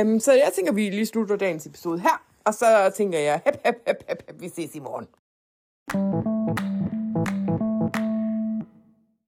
Um, 0.08 0.20
så 0.20 0.34
jeg 0.34 0.52
tænker, 0.56 0.74
vi 0.74 0.90
lige 0.90 1.06
slutter 1.06 1.36
dagens 1.36 1.66
episode 1.66 2.00
her. 2.00 2.24
Og 2.46 2.54
så 2.54 2.92
tænker 2.98 3.20
jeg, 3.20 3.42
hep, 3.46 3.56
hep, 3.66 3.76
hep, 3.88 4.04
hep, 4.10 4.24
hep, 4.28 4.42
vi 4.42 4.50
ses 4.50 4.76
i 4.76 4.80
morgen. 4.80 6.43